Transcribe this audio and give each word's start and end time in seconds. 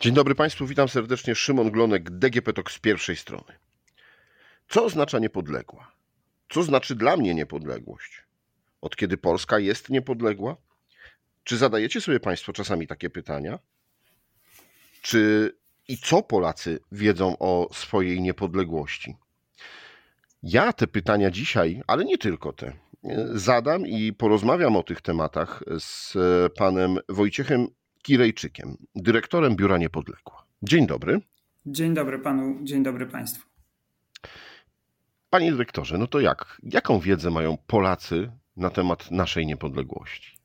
Dzień 0.00 0.14
dobry 0.14 0.34
Państwu, 0.34 0.66
witam 0.66 0.88
serdecznie. 0.88 1.34
Szymon 1.34 1.70
Glonek, 1.70 2.10
DGP 2.10 2.52
TOK 2.52 2.70
z 2.70 2.78
pierwszej 2.78 3.16
strony. 3.16 3.58
Co 4.68 4.84
oznacza 4.84 5.18
niepodległa? 5.18 5.92
Co 6.48 6.62
znaczy 6.62 6.94
dla 6.94 7.16
mnie 7.16 7.34
niepodległość? 7.34 8.22
Od 8.80 8.96
kiedy 8.96 9.16
Polska 9.16 9.58
jest 9.58 9.90
niepodległa? 9.90 10.56
Czy 11.44 11.56
zadajecie 11.56 12.00
sobie 12.00 12.20
Państwo 12.20 12.52
czasami 12.52 12.86
takie 12.86 13.10
pytania? 13.10 13.58
Czy 15.02 15.52
i 15.88 15.96
co 15.98 16.22
Polacy 16.22 16.80
wiedzą 16.92 17.38
o 17.38 17.68
swojej 17.72 18.20
niepodległości? 18.20 19.16
Ja 20.42 20.72
te 20.72 20.86
pytania 20.86 21.30
dzisiaj, 21.30 21.82
ale 21.86 22.04
nie 22.04 22.18
tylko 22.18 22.52
te, 22.52 22.72
zadam 23.34 23.86
i 23.86 24.12
porozmawiam 24.12 24.76
o 24.76 24.82
tych 24.82 25.00
tematach 25.00 25.62
z 25.78 26.14
panem 26.56 26.98
Wojciechem 27.08 27.68
Kirejczykiem, 28.08 28.76
dyrektorem 28.94 29.56
Biura 29.56 29.78
Niepodległa. 29.78 30.46
Dzień 30.62 30.86
dobry. 30.86 31.20
Dzień 31.66 31.94
dobry 31.94 32.18
panu, 32.18 32.58
dzień 32.62 32.82
dobry 32.82 33.06
państwu. 33.06 33.48
Panie 35.30 35.52
dyrektorze, 35.52 35.98
no 35.98 36.06
to 36.06 36.20
jak? 36.20 36.60
Jaką 36.62 37.00
wiedzę 37.00 37.30
mają 37.30 37.58
Polacy 37.66 38.30
na 38.56 38.70
temat 38.70 39.10
naszej 39.10 39.46
niepodległości? 39.46 40.38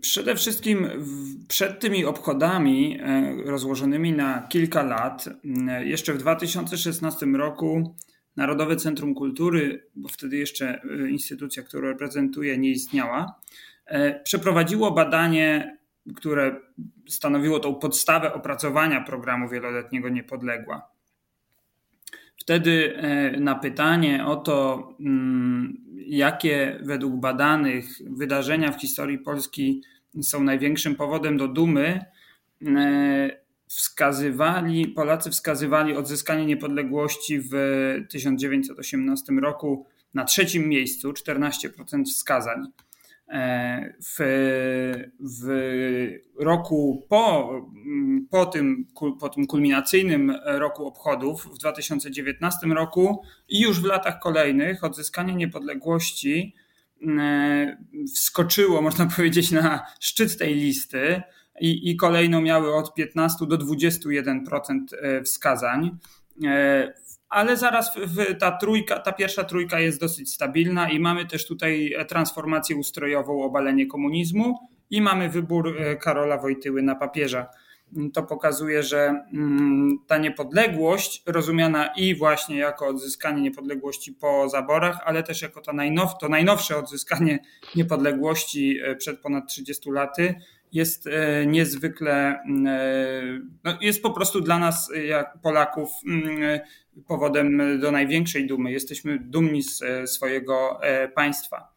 Przede 0.00 0.36
wszystkim 0.36 0.88
przed 1.48 1.80
tymi 1.80 2.04
obchodami 2.04 2.98
e, 3.00 3.34
rozłożonymi 3.44 4.12
na 4.12 4.46
kilka 4.48 4.82
lat, 4.82 5.28
jeszcze 5.84 6.12
w 6.12 6.18
2016 6.18 7.26
roku 7.26 7.94
Narodowe 8.36 8.76
Centrum 8.76 9.14
Kultury, 9.14 9.86
bo 9.96 10.08
wtedy 10.08 10.36
jeszcze 10.36 10.82
e, 10.82 11.10
instytucja, 11.10 11.62
którą 11.62 11.88
reprezentuję, 11.88 12.58
nie 12.58 12.70
istniała, 12.70 13.40
e, 13.86 14.20
przeprowadziło 14.20 14.90
badanie 14.90 15.77
które 16.16 16.60
stanowiło 17.08 17.60
tą 17.60 17.74
podstawę 17.74 18.34
opracowania 18.34 19.00
programu 19.00 19.48
wieloletniego 19.48 20.08
Niepodległa. 20.08 20.90
Wtedy 22.36 22.96
e, 22.96 23.40
na 23.40 23.54
pytanie 23.54 24.26
o 24.26 24.36
to, 24.36 24.88
mm, 25.00 25.76
jakie 26.06 26.80
według 26.82 27.14
badanych 27.14 27.86
wydarzenia 28.10 28.72
w 28.72 28.80
historii 28.80 29.18
Polski 29.18 29.82
są 30.22 30.42
największym 30.42 30.94
powodem 30.94 31.36
do 31.36 31.48
dumy, 31.48 32.04
e, 32.66 33.48
wskazywali, 33.66 34.88
Polacy 34.88 35.30
wskazywali 35.30 35.96
odzyskanie 35.96 36.46
niepodległości 36.46 37.40
w 37.40 37.52
1918 38.10 39.38
roku 39.40 39.86
na 40.14 40.24
trzecim 40.24 40.68
miejscu, 40.68 41.12
14% 41.12 42.04
wskazań. 42.04 42.66
E, 43.28 43.94
w, 44.02 44.16
w 45.20 45.48
roku 46.38 47.06
po, 47.08 47.52
po, 48.30 48.46
tym, 48.46 48.86
po 49.20 49.28
tym 49.28 49.46
kulminacyjnym 49.46 50.32
roku 50.44 50.86
obchodów 50.86 51.44
w 51.44 51.58
2019 51.58 52.66
roku 52.66 53.22
i 53.48 53.60
już 53.60 53.80
w 53.80 53.84
latach 53.84 54.20
kolejnych 54.20 54.84
odzyskanie 54.84 55.34
niepodległości 55.34 56.54
e, 57.18 57.76
wskoczyło, 58.14 58.82
można 58.88 59.06
powiedzieć, 59.06 59.50
na 59.50 59.86
szczyt 60.00 60.38
tej 60.38 60.54
listy 60.54 61.22
i, 61.60 61.90
i 61.90 61.96
kolejno 61.96 62.40
miały 62.40 62.74
od 62.74 62.94
15 62.94 63.46
do 63.46 63.58
21% 63.58 64.80
e, 65.02 65.22
wskazań 65.22 65.98
ale 67.28 67.56
zaraz 67.56 67.94
ta 68.40 68.50
trójka, 68.50 68.98
ta 68.98 69.12
pierwsza 69.12 69.44
trójka 69.44 69.80
jest 69.80 70.00
dosyć 70.00 70.32
stabilna 70.32 70.90
i 70.90 71.00
mamy 71.00 71.26
też 71.26 71.46
tutaj 71.46 71.94
transformację 72.08 72.76
ustrojową, 72.76 73.42
obalenie 73.42 73.86
komunizmu 73.86 74.58
i 74.90 75.00
mamy 75.02 75.28
wybór 75.28 75.76
e, 75.78 75.96
Karola 75.96 76.38
Wojtyły 76.38 76.82
na 76.82 76.94
papieża. 76.94 77.46
To 78.12 78.22
pokazuje, 78.22 78.82
że 78.82 79.24
mm, 79.32 79.98
ta 80.06 80.18
niepodległość, 80.18 81.22
rozumiana 81.26 81.86
i 81.96 82.14
właśnie 82.14 82.58
jako 82.58 82.86
odzyskanie 82.86 83.42
niepodległości 83.42 84.12
po 84.12 84.48
zaborach, 84.48 84.98
ale 85.04 85.22
też 85.22 85.42
jako 85.42 85.60
to, 85.60 85.72
to 86.20 86.28
najnowsze 86.28 86.76
odzyskanie 86.76 87.38
niepodległości 87.76 88.78
e, 88.84 88.96
przed 88.96 89.20
ponad 89.20 89.48
30 89.48 89.90
laty, 89.90 90.34
jest 90.72 91.06
e, 91.06 91.46
niezwykle, 91.46 92.40
mm, 92.42 93.58
no 93.64 93.78
jest 93.80 94.02
po 94.02 94.10
prostu 94.10 94.40
dla 94.40 94.58
nas, 94.58 94.90
jak 95.06 95.38
Polaków, 95.42 95.90
mm, 96.06 96.60
powodem 97.06 97.80
do 97.80 97.90
największej 97.90 98.46
dumy. 98.46 98.72
Jesteśmy 98.72 99.18
dumni 99.18 99.62
z 99.62 99.82
e, 99.82 100.06
swojego 100.06 100.82
e, 100.82 101.08
państwa. 101.08 101.72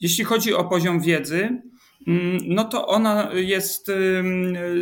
Jeśli 0.00 0.24
chodzi 0.24 0.54
o 0.54 0.64
poziom 0.64 1.00
wiedzy, 1.00 1.62
mm, 2.06 2.38
no 2.46 2.64
to 2.64 2.86
ona 2.86 3.30
jest 3.34 3.90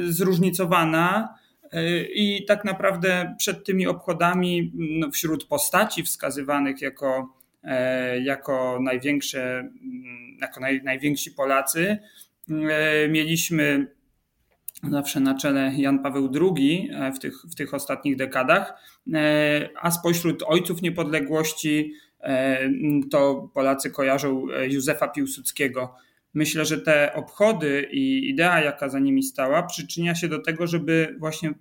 zróżnicowana. 0.08 1.34
E, 1.72 2.02
I 2.04 2.44
tak 2.44 2.64
naprawdę 2.64 3.34
przed 3.38 3.64
tymi 3.64 3.86
obchodami, 3.86 4.72
no 4.74 5.10
wśród 5.10 5.44
postaci 5.44 6.02
wskazywanych 6.02 6.82
jako, 6.82 7.34
jako 8.22 8.78
największe, 8.82 9.68
jako 10.40 10.60
naj, 10.60 10.82
najwięksi 10.82 11.30
Polacy, 11.30 11.98
mieliśmy 13.08 13.94
zawsze 14.90 15.20
na 15.20 15.34
czele 15.34 15.72
Jan 15.76 15.98
Paweł 15.98 16.30
II 16.40 16.90
e, 16.92 17.12
w 17.12 17.18
tych, 17.18 17.42
w 17.42 17.54
tych 17.54 17.74
ostatnich 17.74 18.16
dekadach, 18.16 18.74
e, 19.14 19.68
a 19.80 19.90
spośród 19.90 20.42
ojców 20.46 20.82
niepodległości 20.82 21.92
e, 22.20 22.58
to 23.10 23.50
Polacy 23.54 23.90
kojarzą 23.90 24.46
Józefa 24.70 25.08
Piłsudskiego. 25.08 25.94
Myślę, 26.34 26.64
że 26.64 26.80
te 26.80 27.14
obchody 27.14 27.88
i 27.90 28.28
idea, 28.28 28.60
jaka 28.60 28.88
za 28.88 28.98
nimi 28.98 29.22
stała, 29.22 29.62
przyczynia 29.62 30.14
się 30.14 30.28
do 30.28 30.38
tego, 30.38 30.66
żeby 30.66 31.16
właśnie 31.18 31.54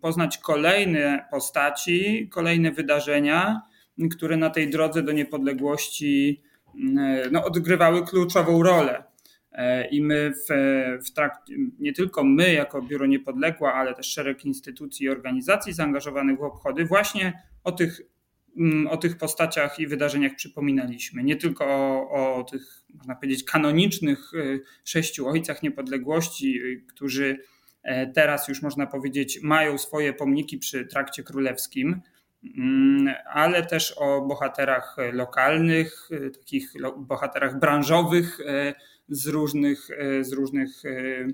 poznać 0.00 0.38
kolejne 0.38 1.26
postaci, 1.30 2.28
kolejne 2.28 2.72
wydarzenia, 2.72 3.62
które 4.10 4.36
na 4.36 4.50
tej 4.50 4.70
drodze 4.70 5.02
do 5.02 5.12
niepodległości 5.12 6.42
no, 7.32 7.44
odgrywały 7.44 8.06
kluczową 8.06 8.62
rolę. 8.62 9.09
E, 9.52 9.88
I 9.88 10.02
my 10.02 10.32
w, 10.48 10.54
w 11.06 11.10
trakcie, 11.10 11.54
nie 11.78 11.92
tylko 11.92 12.24
my 12.24 12.52
jako 12.52 12.82
Biuro 12.82 13.06
Niepodległa, 13.06 13.74
ale 13.74 13.94
też 13.94 14.06
szereg 14.06 14.44
instytucji 14.44 15.06
i 15.06 15.08
organizacji 15.08 15.72
zaangażowanych 15.72 16.38
w 16.38 16.42
obchody, 16.42 16.84
właśnie 16.84 17.42
o 17.64 17.72
tych, 17.72 18.00
mm, 18.56 18.86
o 18.86 18.96
tych 18.96 19.18
postaciach 19.18 19.78
i 19.78 19.86
wydarzeniach 19.86 20.34
przypominaliśmy. 20.36 21.24
Nie 21.24 21.36
tylko 21.36 21.64
o, 21.66 22.36
o 22.36 22.44
tych, 22.44 22.84
można 22.94 23.14
powiedzieć, 23.14 23.44
kanonicznych 23.44 24.32
e, 24.34 24.58
sześciu 24.84 25.28
ojcach 25.28 25.62
niepodległości, 25.62 26.60
e, 26.60 26.76
którzy 26.76 27.38
teraz 28.14 28.48
już 28.48 28.62
można 28.62 28.86
powiedzieć 28.86 29.40
mają 29.42 29.78
swoje 29.78 30.12
pomniki 30.12 30.58
przy 30.58 30.86
trakcie 30.86 31.22
królewskim, 31.22 32.00
mm, 32.56 33.14
ale 33.26 33.66
też 33.66 33.94
o 33.98 34.20
bohaterach 34.20 34.96
lokalnych, 35.12 36.08
takich 36.38 36.72
bohaterach 36.96 37.58
branżowych, 37.58 38.38
z 39.10 39.26
różnych, 39.26 39.88
e, 39.90 40.24
z 40.24 40.32
różnych 40.32 40.84
e, 40.84 41.26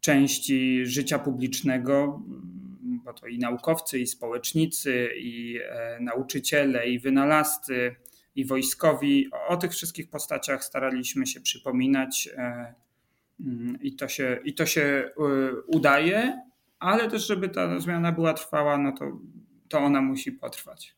części 0.00 0.86
życia 0.86 1.18
publicznego, 1.18 2.22
bo 3.04 3.12
to 3.12 3.26
i 3.26 3.38
naukowcy, 3.38 3.98
i 3.98 4.06
społecznicy, 4.06 5.08
i 5.16 5.58
e, 5.70 5.98
nauczyciele, 6.00 6.88
i 6.88 6.98
wynalazcy, 6.98 7.96
i 8.34 8.44
wojskowi. 8.44 9.30
O 9.48 9.56
tych 9.56 9.72
wszystkich 9.72 10.10
postaciach 10.10 10.64
staraliśmy 10.64 11.26
się 11.26 11.40
przypominać 11.40 12.28
mm, 13.40 13.78
i 13.82 13.96
to 13.96 14.08
się, 14.08 14.38
i 14.44 14.54
to 14.54 14.66
się 14.66 15.10
udaje, 15.66 16.42
ale 16.78 17.10
też, 17.10 17.26
żeby 17.26 17.48
ta 17.48 17.80
zmiana 17.80 18.12
była 18.12 18.34
trwała, 18.34 18.78
no 18.78 18.92
to, 18.92 19.18
to 19.68 19.78
ona 19.78 20.00
musi 20.00 20.32
potrwać. 20.32 20.94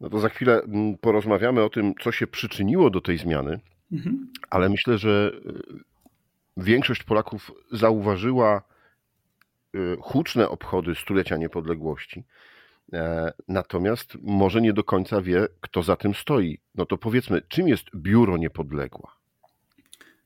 No 0.00 0.10
to 0.10 0.18
za 0.18 0.28
chwilę 0.28 0.62
mm, 0.62 0.98
porozmawiamy 0.98 1.62
o 1.62 1.70
tym, 1.70 1.94
co 2.02 2.12
się 2.12 2.26
przyczyniło 2.26 2.90
do 2.90 3.00
tej 3.00 3.18
zmiany. 3.18 3.60
Mhm. 3.92 4.32
Ale 4.50 4.68
myślę, 4.68 4.98
że 4.98 5.32
y, 5.46 6.62
większość 6.64 7.02
Polaków 7.02 7.50
zauważyła 7.72 8.62
y, 9.76 9.96
huczne 10.00 10.48
obchody 10.48 10.94
stulecia 10.94 11.36
niepodległości. 11.36 12.24
E, 12.92 13.32
natomiast 13.48 14.14
może 14.22 14.60
nie 14.60 14.72
do 14.72 14.84
końca 14.84 15.22
wie, 15.22 15.46
kto 15.60 15.82
za 15.82 15.96
tym 15.96 16.14
stoi. 16.14 16.58
No 16.74 16.86
to 16.86 16.98
powiedzmy, 16.98 17.42
czym 17.48 17.68
jest 17.68 17.84
Biuro 17.96 18.36
Niepodległa? 18.36 19.16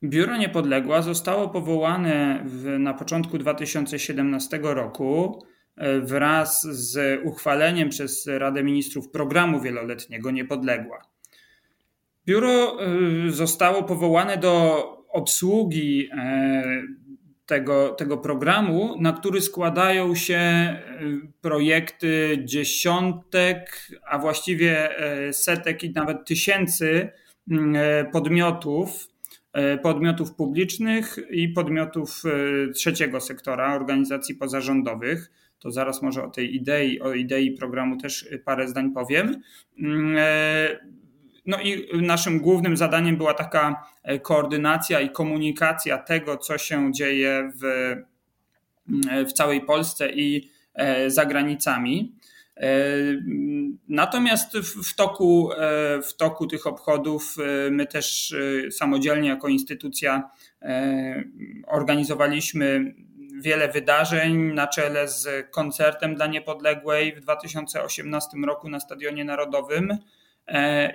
Biuro 0.04 0.36
Niepodległa 0.36 1.02
zostało 1.02 1.48
powołane 1.48 2.42
w, 2.44 2.78
na 2.78 2.94
początku 2.94 3.38
2017 3.38 4.60
roku 4.62 5.42
e, 5.76 6.00
wraz 6.00 6.62
z 6.62 7.20
uchwaleniem 7.24 7.88
przez 7.88 8.26
Radę 8.26 8.62
Ministrów 8.62 9.10
programu 9.10 9.60
wieloletniego 9.60 10.30
Niepodległa. 10.30 11.02
Biuro 12.26 12.76
y, 13.26 13.30
zostało 13.32 13.82
powołane 13.82 14.36
do 14.36 14.96
obsługi 15.16 16.08
e, 16.12 16.82
tego, 17.46 17.88
tego 17.88 18.18
programu, 18.18 18.96
na 19.00 19.12
który 19.12 19.40
składają 19.40 20.14
się 20.14 20.36
e, 20.36 20.80
projekty 21.40 22.38
dziesiątek, 22.44 23.88
a 24.08 24.18
właściwie 24.18 24.98
e, 24.98 25.32
setek 25.32 25.84
i 25.84 25.90
nawet 25.90 26.24
tysięcy 26.24 27.08
mm, 27.50 28.10
podmiotów 28.10 29.08
podmiotów 29.82 30.34
publicznych 30.34 31.18
i 31.30 31.48
podmiotów 31.48 32.22
trzeciego 32.74 33.20
sektora, 33.20 33.74
organizacji 33.74 34.34
pozarządowych. 34.34 35.30
To 35.58 35.70
zaraz 35.70 36.02
może 36.02 36.24
o 36.24 36.30
tej 36.30 36.56
idei, 36.56 37.00
o 37.00 37.14
idei 37.14 37.52
programu 37.52 37.96
też 37.96 38.28
parę 38.44 38.68
zdań 38.68 38.92
powiem. 38.92 39.42
Mm, 41.46 41.58
no 41.58 41.60
i 41.60 42.02
naszym 42.02 42.40
głównym 42.40 42.76
zadaniem 42.76 43.16
była 43.16 43.34
taka 43.34 43.86
koordynacja 44.22 45.00
i 45.00 45.10
komunikacja 45.10 45.98
tego, 45.98 46.36
co 46.36 46.58
się 46.58 46.92
dzieje 46.92 47.52
w, 47.62 47.94
w 49.28 49.32
całej 49.32 49.60
Polsce 49.60 50.12
i 50.12 50.50
za 51.06 51.26
granicami. 51.26 52.16
E, 52.56 52.68
natomiast 53.88 54.58
w 54.58 54.94
toku, 54.94 55.52
e, 55.52 56.02
w 56.02 56.16
toku 56.16 56.46
tych 56.46 56.66
obchodów 56.66 57.36
e, 57.38 57.70
my 57.70 57.86
też 57.86 58.34
samodzielnie 58.70 59.28
jako 59.28 59.48
instytucja 59.48 60.30
organizowaliśmy 61.66 62.94
wiele 63.40 63.68
wydarzeń 63.68 64.52
na 64.52 64.66
czele 64.66 65.08
z 65.08 65.50
koncertem 65.50 66.14
dla 66.14 66.26
niepodległej 66.26 67.14
w 67.14 67.20
2018 67.20 68.36
roku 68.46 68.68
na 68.68 68.80
Stadionie 68.80 69.24
Narodowym. 69.24 69.98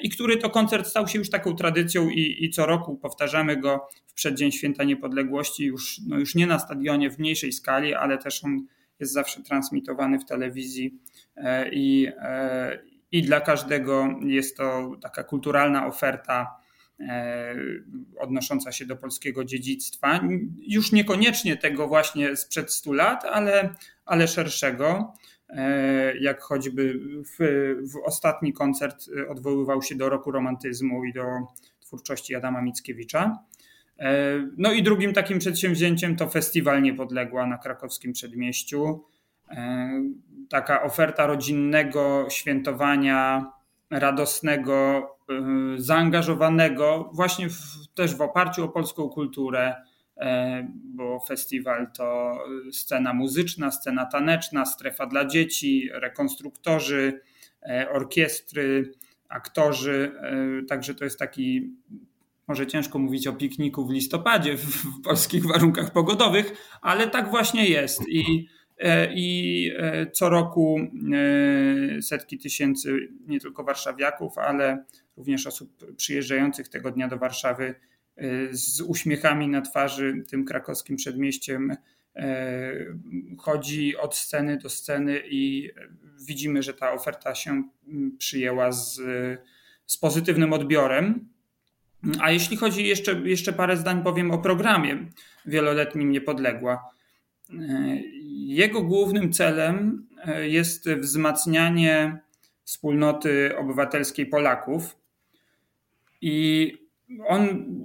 I 0.01 0.09
który 0.09 0.37
to 0.37 0.49
koncert 0.49 0.87
stał 0.87 1.07
się 1.07 1.19
już 1.19 1.29
taką 1.29 1.55
tradycją, 1.55 2.09
i, 2.09 2.45
i 2.45 2.49
co 2.49 2.65
roku 2.65 2.97
powtarzamy 2.97 3.57
go 3.57 3.87
w 4.07 4.13
przeddzień 4.13 4.51
Święta 4.51 4.83
Niepodległości, 4.83 5.65
już, 5.65 6.01
no 6.07 6.19
już 6.19 6.35
nie 6.35 6.47
na 6.47 6.59
stadionie 6.59 7.11
w 7.11 7.19
mniejszej 7.19 7.51
skali, 7.51 7.93
ale 7.93 8.17
też 8.17 8.43
on 8.43 8.65
jest 9.01 9.13
zawsze 9.13 9.41
transmitowany 9.43 10.19
w 10.19 10.25
telewizji 10.25 10.99
e, 11.35 11.69
i, 11.69 12.07
e, 12.19 12.79
i 13.11 13.21
dla 13.21 13.41
każdego 13.41 14.07
jest 14.25 14.57
to 14.57 14.91
taka 15.01 15.23
kulturalna 15.23 15.87
oferta 15.87 16.57
e, 16.99 17.55
odnosząca 18.19 18.71
się 18.71 18.85
do 18.85 18.95
polskiego 18.95 19.45
dziedzictwa. 19.45 20.19
Już 20.67 20.91
niekoniecznie 20.91 21.57
tego 21.57 21.87
właśnie 21.87 22.35
sprzed 22.35 22.71
100 22.71 22.93
lat, 22.93 23.25
ale, 23.25 23.75
ale 24.05 24.27
szerszego. 24.27 25.13
Jak 26.21 26.41
choćby 26.41 26.99
w, 27.25 27.37
w 27.91 28.05
ostatni 28.05 28.53
koncert 28.53 29.05
odwoływał 29.29 29.81
się 29.81 29.95
do 29.95 30.09
roku 30.09 30.31
romantyzmu 30.31 31.05
i 31.05 31.13
do 31.13 31.23
twórczości 31.79 32.35
Adama 32.35 32.61
Mickiewicza. 32.61 33.39
E, 33.99 34.47
no 34.57 34.71
i 34.71 34.83
drugim 34.83 35.13
takim 35.13 35.39
przedsięwzięciem 35.39 36.15
to 36.15 36.29
Festiwal 36.29 36.81
Niepodległa 36.81 37.45
na 37.45 37.57
krakowskim 37.57 38.13
przedmieściu. 38.13 39.03
E, 39.49 39.89
taka 40.49 40.83
oferta 40.83 41.27
rodzinnego 41.27 42.27
świętowania, 42.29 43.51
radosnego, 43.89 45.07
e, 45.29 45.33
zaangażowanego, 45.77 47.09
właśnie 47.13 47.49
w, 47.49 47.87
też 47.95 48.15
w 48.15 48.21
oparciu 48.21 48.65
o 48.65 48.69
polską 48.69 49.09
kulturę, 49.09 49.75
bo 50.73 51.19
festiwal 51.19 51.91
to 51.91 52.37
scena 52.71 53.13
muzyczna, 53.13 53.71
scena 53.71 54.05
taneczna, 54.05 54.65
strefa 54.65 55.05
dla 55.05 55.25
dzieci, 55.25 55.89
rekonstruktorzy, 55.93 57.21
orkiestry, 57.91 58.91
aktorzy. 59.29 60.11
Także 60.67 60.95
to 60.95 61.03
jest 61.03 61.19
taki 61.19 61.71
może 62.51 62.67
ciężko 62.67 62.99
mówić 62.99 63.27
o 63.27 63.33
pikniku 63.33 63.85
w 63.85 63.91
listopadzie 63.91 64.57
w, 64.57 65.01
polskich 65.03 65.45
warunkach 65.45 65.93
pogodowych, 65.93 66.53
ale 66.81 67.07
tak 67.07 67.29
właśnie 67.29 67.69
jest. 67.69 68.01
I, 68.09 68.47
e, 68.77 69.13
i 69.13 69.71
e, 69.77 70.11
co 70.11 70.29
roku 70.29 70.79
e, 70.79 72.01
setki 72.01 72.37
tysięcy 72.37 72.97
nie 73.27 73.39
tylko 73.39 73.63
warszawiaków, 73.63 74.37
ale 74.37 74.85
również 75.17 75.47
osób 75.47 75.95
przyjeżdżających 75.95 76.67
tego 76.67 76.91
dnia 76.91 77.07
do 77.07 77.17
Warszawy 77.17 77.75
z 78.51 78.81
uśmiechami 78.81 79.47
na 79.47 79.61
twarzy 79.61 80.23
tym 80.27 80.45
krakowskim 80.45 80.95
przedmieściem 80.95 81.75
chodzi 83.37 83.97
od 83.97 84.15
sceny 84.15 84.57
do 84.57 84.69
sceny 84.69 85.21
i 85.25 85.71
widzimy, 86.25 86.63
że 86.63 86.73
ta 86.73 86.91
oferta 86.93 87.35
się 87.35 87.63
przyjęła 88.17 88.71
z, 88.71 89.01
z 89.85 89.97
pozytywnym 89.97 90.53
odbiorem. 90.53 91.29
A 92.19 92.31
jeśli 92.31 92.57
chodzi 92.57 92.87
jeszcze, 92.87 93.21
jeszcze 93.23 93.53
parę 93.53 93.77
zdań 93.77 94.03
powiem 94.03 94.31
o 94.31 94.37
programie 94.37 95.05
wieloletnim 95.45 96.11
Niepodległa. 96.11 96.91
Jego 98.31 98.81
głównym 98.81 99.33
celem 99.33 100.07
e, 100.25 100.47
jest 100.47 100.89
wzmacnianie 100.89 102.19
wspólnoty 102.63 103.57
obywatelskiej 103.57 104.25
Polaków. 104.25 104.97
I 106.21 106.77
on 107.27 107.41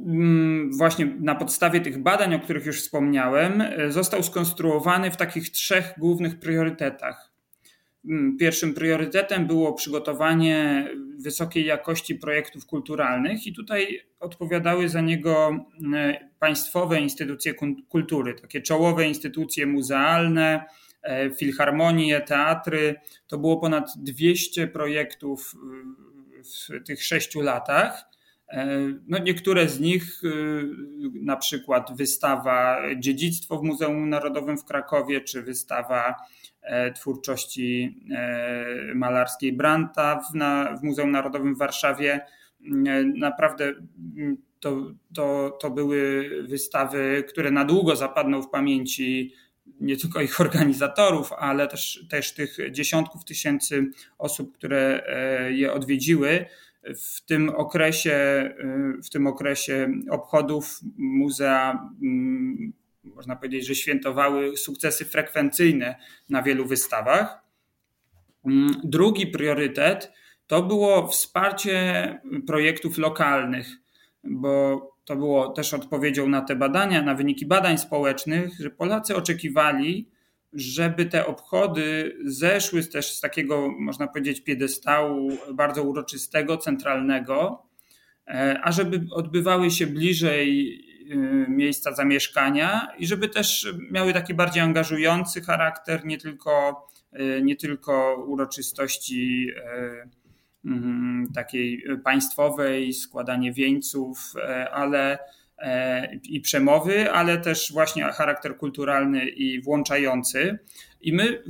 mm, 0.06 0.70
właśnie 0.73 1.06
na 1.20 1.34
podstawie 1.34 1.81
tych 1.81 2.02
badań, 2.02 2.34
o 2.34 2.40
których 2.40 2.67
już 2.67 2.81
wspomniałem, 2.81 3.61
e, 3.61 3.93
został 3.93 4.23
skonstruowany 4.23 5.11
w 5.11 5.17
takich 5.17 5.50
trzech 5.50 5.94
głównych 5.99 6.38
priorytetach. 6.38 7.32
Mm, 8.08 8.37
pierwszym 8.37 8.75
priorytetem 8.75 9.46
było 9.46 9.73
przygotowanie 9.73 10.88
wysokiej 11.19 11.64
jakości 11.64 12.14
projektów 12.14 12.67
kulturalnych, 12.67 13.46
i 13.46 13.52
tutaj 13.52 14.00
odpowiadały 14.20 14.88
za 14.88 15.00
niego 15.00 15.67
e, 15.94 16.31
państwowe 16.38 17.00
instytucje 17.00 17.55
kultury, 17.88 18.34
takie 18.34 18.61
czołowe 18.61 19.08
instytucje 19.08 19.67
muzealne, 19.67 20.64
e, 21.02 21.31
filharmonie, 21.31 22.20
teatry. 22.20 22.94
To 23.26 23.38
było 23.38 23.56
ponad 23.56 23.90
200 23.96 24.67
projektów 24.67 25.55
w 26.44 26.84
tych 26.87 27.05
sześciu 27.05 27.40
latach. 27.40 28.16
E, 28.48 28.66
no 29.08 29.19
niektóre 29.19 29.69
z 29.69 29.81
nich, 29.81 30.22
na 31.14 31.37
przykład 31.37 31.96
wystawa 31.96 32.82
Dziedzictwo 32.96 33.58
w 33.58 33.62
Muzeum 33.62 34.10
Narodowym 34.10 34.58
w 34.58 34.64
Krakowie, 34.64 35.20
czy 35.20 35.43
wystawa 35.43 36.14
E, 36.66 36.93
twórczości 36.93 37.96
e, 38.10 38.94
malarskiej 38.94 39.52
Branta 39.52 40.20
w, 40.20 40.34
na, 40.34 40.76
w 40.76 40.82
Muzeum 40.82 41.10
Narodowym 41.10 41.54
w 41.54 41.58
Warszawie. 41.58 42.20
Naprawdę 43.16 43.64
mm, 44.16 44.37
to, 44.60 44.93
to, 45.14 45.58
to 45.60 45.70
były 45.70 46.31
wystawy, 46.48 47.25
które 47.28 47.50
na 47.50 47.64
długo 47.64 47.96
zapadną 47.96 48.43
w 48.43 48.50
pamięci 48.50 49.34
nie 49.81 49.96
tylko 49.96 50.20
ich 50.20 50.40
organizatorów, 50.40 51.32
ale 51.32 51.69
też, 51.69 52.06
też 52.10 52.34
tych 52.34 52.56
dziesiątków 52.70 53.25
tysięcy 53.25 53.90
osób, 54.19 54.54
które 54.54 55.06
je 55.50 55.72
odwiedziły. 55.72 56.46
W 56.94 57.24
tym 57.24 57.48
okresie, 57.48 58.50
w 59.05 59.10
tym 59.10 59.26
okresie 59.26 59.88
obchodów 60.10 60.81
muzea 60.96 61.90
mm, 62.02 62.72
można 63.14 63.36
powiedzieć, 63.36 63.66
że 63.66 63.74
świętowały 63.74 64.56
sukcesy 64.56 65.05
frekwencyjne 65.05 65.96
na 66.28 66.43
wielu 66.43 66.66
wystawach. 66.66 67.44
Mm, 68.46 68.74
drugi 68.84 69.26
priorytet 69.26 70.12
to 70.46 70.62
było 70.62 71.08
wsparcie 71.08 72.20
projektów 72.46 72.98
lokalnych, 72.98 73.69
bo 74.24 74.81
to 75.05 75.16
było 75.16 75.48
też 75.48 75.74
odpowiedzią 75.74 76.28
na 76.28 76.40
te 76.40 76.56
badania, 76.56 77.02
na 77.02 77.14
wyniki 77.14 77.46
badań 77.46 77.78
społecznych, 77.78 78.60
że 78.60 78.70
Polacy 78.70 79.16
oczekiwali, 79.16 80.08
żeby 80.56 81.06
te 81.06 81.27
obchody 81.27 82.17
zeszły 82.25 82.84
też 82.84 83.13
z 83.13 83.20
takiego, 83.20 83.72
można 83.79 84.08
powiedzieć, 84.08 84.41
piedestału 84.41 85.29
bardzo 85.55 85.82
uroczystego, 85.82 86.56
centralnego, 86.56 87.63
e, 88.27 88.60
a 88.63 88.72
żeby 88.72 89.06
odbywały 89.10 89.70
się 89.70 89.86
bliżej 89.86 90.81
Y, 91.10 91.46
miejsca 91.48 91.94
zamieszkania 91.94 92.89
i 92.98 93.06
żeby 93.06 93.29
też 93.29 93.75
miały 93.91 94.13
taki 94.13 94.34
bardziej 94.34 94.63
angażujący 94.63 95.41
charakter, 95.41 96.06
nie 96.06 96.19
tylko, 96.19 96.86
y, 97.20 97.41
nie 97.43 97.56
tylko 97.56 98.25
uroczystości 98.27 99.51
takiej 101.34 101.84
państwowej, 102.05 102.93
składanie 102.93 103.53
wieńców, 103.53 104.34
ale 104.72 105.19
i 106.22 106.41
przemowy, 106.41 107.13
ale 107.13 107.39
też 107.39 107.72
właśnie 107.72 108.05
charakter 108.05 108.56
kulturalny 108.56 109.29
i 109.29 109.63
włączający. 109.63 110.58
I 111.01 111.13
my 111.13 111.43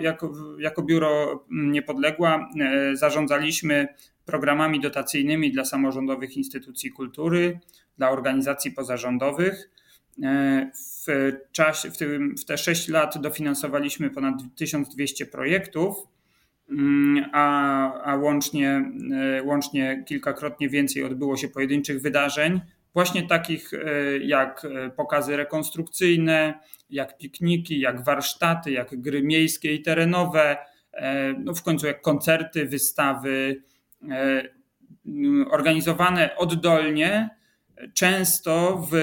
jako, 0.00 0.32
jako 0.58 0.82
Biuro 0.82 1.44
Niepodległa 1.50 2.48
zarządzaliśmy 2.92 3.88
programami 4.24 4.80
dotacyjnymi 4.80 5.52
dla 5.52 5.64
samorządowych 5.64 6.36
instytucji 6.36 6.90
kultury, 6.90 7.60
dla 7.98 8.10
organizacji 8.10 8.72
pozarządowych. 8.72 9.70
E, 10.22 10.70
w, 10.74 11.32
czasie, 11.52 11.90
w, 11.90 11.96
tym, 11.96 12.36
w 12.36 12.44
te 12.44 12.58
6 12.58 12.88
lat 12.88 13.20
dofinansowaliśmy 13.20 14.10
ponad 14.10 14.34
1200 14.56 15.26
projektów, 15.26 15.96
mm, 16.70 17.30
a, 17.32 18.02
a 18.02 18.16
łącznie, 18.16 18.92
e, 19.12 19.42
łącznie 19.42 20.04
kilkakrotnie 20.06 20.68
więcej 20.68 21.04
odbyło 21.04 21.36
się 21.36 21.48
pojedynczych 21.48 22.02
wydarzeń, 22.02 22.60
właśnie 22.94 23.26
takich 23.26 23.74
e, 23.74 24.18
jak 24.18 24.66
pokazy 24.96 25.36
rekonstrukcyjne, 25.36 26.60
jak 26.90 27.18
pikniki, 27.18 27.80
jak 27.80 28.04
warsztaty, 28.04 28.70
jak 28.70 29.00
gry 29.00 29.22
miejskie 29.22 29.74
i 29.74 29.82
terenowe, 29.82 30.56
no 31.38 31.54
w 31.54 31.62
końcu 31.62 31.86
jak 31.86 32.00
koncerty, 32.00 32.66
wystawy, 32.66 33.62
organizowane 35.50 36.36
oddolnie 36.36 37.30
często 37.94 38.86
w, 38.90 38.94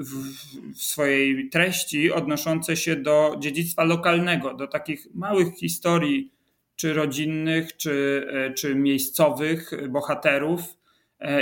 w, 0.00 0.74
w 0.74 0.82
swojej 0.82 1.48
treści 1.48 2.12
odnoszące 2.12 2.76
się 2.76 2.96
do 2.96 3.36
dziedzictwa 3.38 3.84
lokalnego, 3.84 4.54
do 4.54 4.66
takich 4.66 5.06
małych 5.14 5.54
historii, 5.54 6.32
czy 6.76 6.94
rodzinnych, 6.94 7.76
czy, 7.76 8.26
czy 8.56 8.74
miejscowych 8.74 9.70
bohaterów. 9.88 10.60
e, 10.60 10.79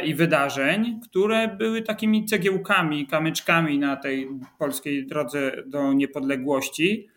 i 0.05 0.15
wydarzeń, 0.15 1.01
które 1.03 1.49
były 1.49 1.83
takimi 1.83 2.25
cegiełkami, 2.25 3.07
kamyczkami 3.07 3.79
na 3.79 3.97
tej 3.97 4.29
polskiej 4.59 5.07
drodze 5.07 5.53
do 5.67 5.93
niepodległości, 5.93 7.09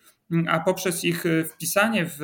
a 0.48 0.60
poprzez 0.60 1.04
ich 1.04 1.24
wpisanie 1.50 2.06
w, 2.06 2.18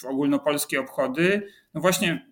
w 0.00 0.04
ogólnopolskie 0.04 0.80
obchody, 0.80 1.42
no 1.74 1.80
właśnie 1.80 2.26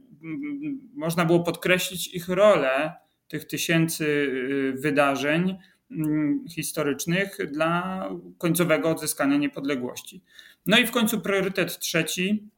można 0.94 1.24
było 1.24 1.40
podkreślić 1.40 2.14
ich 2.14 2.28
rolę 2.28 2.92
tych 3.28 3.44
tysięcy 3.44 4.04
y, 4.04 4.80
wydarzeń 4.80 5.56
mm, 5.90 6.44
historycznych 6.48 7.38
dla 7.52 8.08
końcowego 8.38 8.90
odzyskania 8.90 9.36
niepodległości. 9.36 10.22
No 10.66 10.78
i 10.78 10.86
w 10.86 10.90
końcu 10.90 11.20
priorytet 11.20 11.78
trzeci 11.78 12.48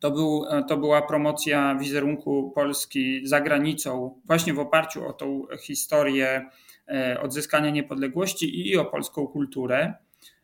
to, 0.00 0.10
był, 0.10 0.44
to 0.68 0.76
była 0.76 1.02
promocja 1.02 1.74
wizerunku 1.74 2.52
Polski 2.54 3.26
za 3.26 3.40
granicą, 3.40 4.20
właśnie 4.24 4.54
w 4.54 4.58
oparciu 4.58 5.06
o 5.06 5.12
tą 5.12 5.46
historię 5.60 6.50
e, 6.88 7.20
odzyskania 7.20 7.70
niepodległości 7.70 8.70
i 8.70 8.76
o 8.76 8.84
polską 8.84 9.26
kulturę. 9.26 9.94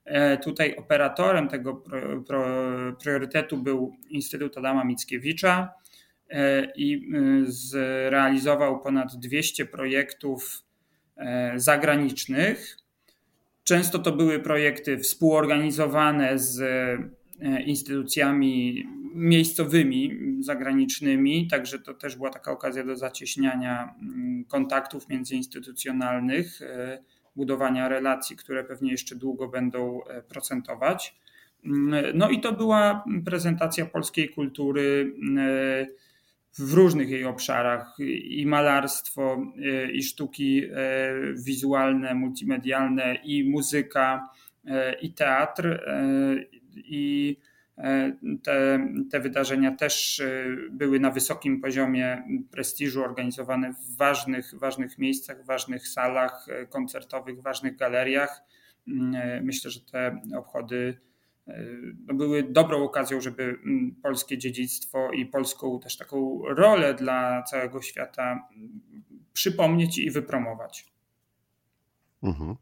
E, 0.05 0.39
tutaj 0.39 0.77
operatorem 0.77 1.49
tego 1.49 1.83
priorytetu 3.03 3.59
był 3.59 3.97
Instytut 4.11 4.59
Adama 4.59 4.85
Mickiewicza, 4.85 5.81
E, 6.31 6.73
i 6.77 6.95
e, 6.95 7.43
zrealizował 7.47 8.81
ponad 8.81 9.17
200 9.17 9.67
projektów 9.67 10.63
e, 11.17 11.53
zagranicznych. 11.57 12.77
Często 13.65 13.99
to 13.99 14.13
były 14.13 14.39
projekty 14.39 14.99
współorganizowane 14.99 16.39
z 16.39 16.61
instytucjami 17.67 18.85
miejscowymi, 19.15 20.19
zagranicznymi, 20.41 21.49
także 21.49 21.79
to 21.79 21.95
też 21.95 22.17
była 22.17 22.31
taka 22.31 22.53
okazja 22.53 22.85
do 22.85 22.97
zacieśniania 22.97 23.95
mm, 24.03 24.45
kontaktów 24.45 25.09
międzyinstytucjonalnych, 25.09 26.61
budowania 27.37 27.89
relacji, 27.89 28.37
które 28.37 28.65
pewnie 28.65 28.91
jeszcze 28.91 29.17
długo 29.17 29.49
będą 29.49 30.01
procentować. 30.29 31.17
Mm, 31.65 32.19
no 32.19 32.31
i 32.31 32.41
to 32.41 32.53
była 32.53 33.05
prezentacja 33.25 33.87
polskiej 33.87 34.29
kultury 34.29 35.15
w 36.59 36.73
różnych 36.73 37.11
jej 37.11 37.25
obszarach 37.25 37.97
i 38.25 38.47
malarstwo, 38.47 39.47
e, 39.73 39.91
i 39.91 40.03
sztuki 40.03 40.65
e, 40.65 40.71
wizualne, 41.35 42.15
multimedialne, 42.15 43.15
i 43.25 43.51
muzyka, 43.51 44.29
e, 44.67 44.95
i 45.01 45.13
teatr. 45.13 45.81
I 46.77 47.37
te, 48.43 48.89
te 49.11 49.21
wydarzenia 49.21 49.77
też 49.77 50.23
były 50.71 51.01
na 51.01 51.11
wysokim 51.11 51.61
poziomie 51.61 52.23
prestiżu, 52.51 53.05
organizowane 53.05 53.73
w 53.73 53.97
ważnych, 53.97 54.55
ważnych 54.59 54.99
miejscach, 54.99 55.45
ważnych 55.45 55.89
salach 55.89 56.47
koncertowych, 56.71 57.43
ważnych 57.43 57.77
galeriach. 57.77 58.43
Myślę, 59.43 59.71
że 59.71 59.81
te 59.81 60.21
obchody 60.37 60.99
no 62.07 62.15
były 62.15 62.43
dobrą 62.43 62.85
okazją, 62.85 63.21
żeby 63.21 63.43
mm, 63.43 63.95
polskie 64.03 64.39
dziedzictwo 64.39 65.11
i 65.11 65.27
polską 65.27 65.81
też 65.81 65.97
taką 65.97 66.43
rolę 66.49 66.95
dla 66.95 67.43
całego 67.43 67.83
świata 67.83 68.49
mm, 68.57 68.81
przypomnieć 69.33 69.99
i 69.99 70.11
wypromować. 70.11 70.93
Mhm. 72.23 72.57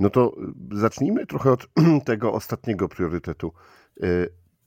No 0.00 0.10
to 0.10 0.36
zacznijmy 0.72 1.26
trochę 1.26 1.52
od 1.52 1.68
tego 2.04 2.32
ostatniego 2.32 2.88
priorytetu. 2.88 3.52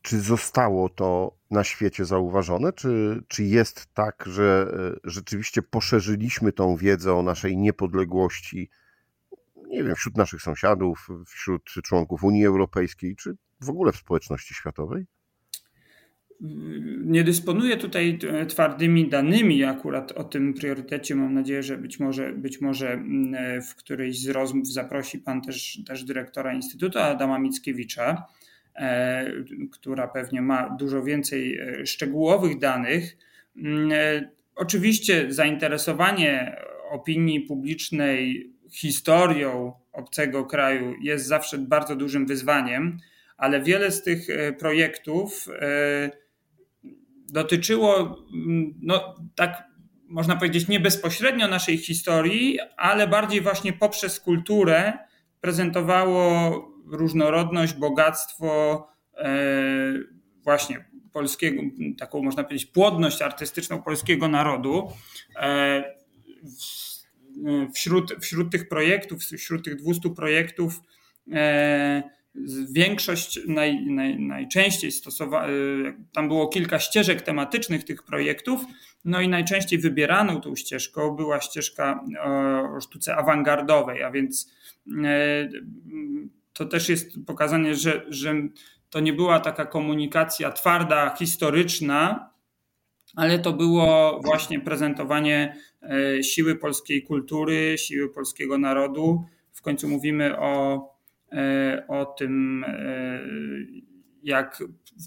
Czy 0.04 0.20
zostało 0.20 0.90
to 0.90 1.38
na 1.52 1.64
świecie 1.64 2.06
zauważone? 2.06 2.74
Czy, 2.74 3.24
czy 3.28 3.44
jest 3.44 3.94
tak, 3.94 4.24
że 4.28 4.74
y, 4.96 5.00
rzeczywiście 5.10 5.62
poszerzyliśmy 5.62 6.52
tą 6.52 6.78
wiedzę 6.78 7.14
o 7.14 7.24
naszej 7.24 7.58
niepodległości, 7.58 8.70
nie 9.68 9.84
wiem, 9.84 9.96
wśród 9.96 10.18
naszych 10.18 10.42
sąsiadów, 10.42 11.08
wśród 11.28 11.64
członków 11.84 12.24
Unii 12.24 12.46
Europejskiej, 12.46 13.16
czy 13.16 13.36
w 13.62 13.70
ogóle 13.70 13.92
w 13.92 13.98
społeczności 13.98 14.54
światowej? 14.54 15.06
Nie 17.06 17.24
dysponuję 17.24 17.78
tutaj 17.78 18.20
twardymi 18.48 19.10
danymi 19.10 19.64
akurat 19.64 20.12
o 20.12 20.24
tym 20.24 20.54
priorytecie. 20.54 21.16
Mam 21.16 21.34
nadzieję, 21.34 21.64
że 21.64 21.78
być 21.78 22.00
może, 22.00 22.34
być 22.34 22.62
może 22.62 22.94
mm, 22.94 23.62
w 23.62 23.76
którejś 23.76 24.22
z 24.22 24.30
rozmów 24.30 24.68
zaprosi 24.68 25.20
Pan 25.20 25.42
też, 25.42 25.80
też 25.86 26.04
dyrektora 26.04 26.54
Instytutu 26.54 27.00
Adama 27.00 27.40
Mickiewicza, 27.40 28.10
e, 28.10 28.43
która 29.72 30.08
pewnie 30.08 30.42
ma 30.42 30.70
dużo 30.70 31.04
więcej 31.04 31.60
e, 31.60 31.86
szczegółowych 31.86 32.60
danych. 32.60 33.18
Mm, 33.58 33.92
e, 33.92 34.30
oczywiście 34.56 35.34
zainteresowanie 35.34 36.56
opinii 36.92 37.42
publicznej 37.42 38.52
historią 38.72 39.74
obcego 39.92 40.46
kraju 40.46 40.96
jest 41.02 41.26
zawsze 41.26 41.58
bardzo 41.58 41.96
dużym 41.96 42.26
wyzwaniem 42.26 42.98
ale 43.38 43.62
wiele 43.62 43.92
z 43.92 44.04
tych 44.04 44.30
e, 44.30 44.54
projektów 44.54 45.48
e, 45.62 46.12
dotyczyło, 47.30 48.00
mm, 48.34 48.74
no 48.82 49.16
tak 49.36 49.64
można 50.08 50.36
powiedzieć, 50.36 50.68
nie 50.68 50.80
bezpośrednio 50.80 51.48
naszej 51.48 51.78
historii, 51.78 52.60
ale 52.78 53.08
bardziej 53.08 53.42
właśnie 53.42 53.74
poprzez 53.74 54.20
kulturę 54.20 54.94
prezentowało 55.42 56.73
różnorodność, 56.86 57.74
bogactwo 57.74 58.88
e, 59.18 59.34
właśnie 60.44 60.86
polskiego, 61.14 61.62
taką 61.98 62.24
można 62.24 62.44
powiedzieć 62.44 62.66
płodność 62.66 63.22
artystyczną 63.22 63.82
polskiego 63.82 64.28
narodu. 64.28 64.88
Wśród, 67.74 68.16
wśród 68.22 68.52
tych 68.52 68.70
projektów, 68.70 69.24
wśród 69.24 69.66
tych 69.66 69.76
200 69.76 70.10
projektów 70.10 70.80
Większość 72.72 73.40
naj, 73.48 73.86
naj, 73.86 74.20
najczęściej 74.20 74.92
stosowana, 74.92 75.48
tam 76.14 76.28
było 76.28 76.48
kilka 76.48 76.80
ścieżek 76.80 77.22
tematycznych 77.22 77.84
tych 77.84 78.04
projektów, 78.04 78.62
no 79.06 79.22
i 79.22 79.28
najczęściej 79.28 79.80
wybieraną 79.80 80.42
tą 80.42 80.56
ścieżką 80.56 81.16
była 81.16 81.42
ścieżka 81.42 82.04
o 82.76 82.82
sztuce 82.82 83.16
awangardowej, 83.16 84.04
a 84.04 84.12
więc 84.12 84.52
e, 85.06 85.50
to 86.54 86.66
też 86.66 86.90
jest 86.90 87.12
pokazanie, 87.28 87.76
że, 87.76 88.06
że 88.10 88.34
to 88.90 89.00
nie 89.00 89.14
była 89.14 89.40
taka 89.40 89.66
komunikacja 89.66 90.52
twarda, 90.52 91.16
historyczna, 91.20 92.30
ale 93.16 93.40
to 93.40 93.54
było 93.54 94.20
właśnie 94.24 94.60
prezentowanie 94.60 95.56
e, 95.82 96.24
siły 96.24 96.56
polskiej 96.56 97.04
kultury, 97.04 97.78
siły 97.78 98.10
polskiego 98.10 98.58
narodu. 98.58 99.26
W 99.54 99.62
końcu 99.62 99.88
mówimy 99.88 100.40
o 100.40 100.94
E, 101.34 101.84
o 101.88 102.06
tym, 102.06 102.64
e, 102.68 103.20
jak 104.24 104.64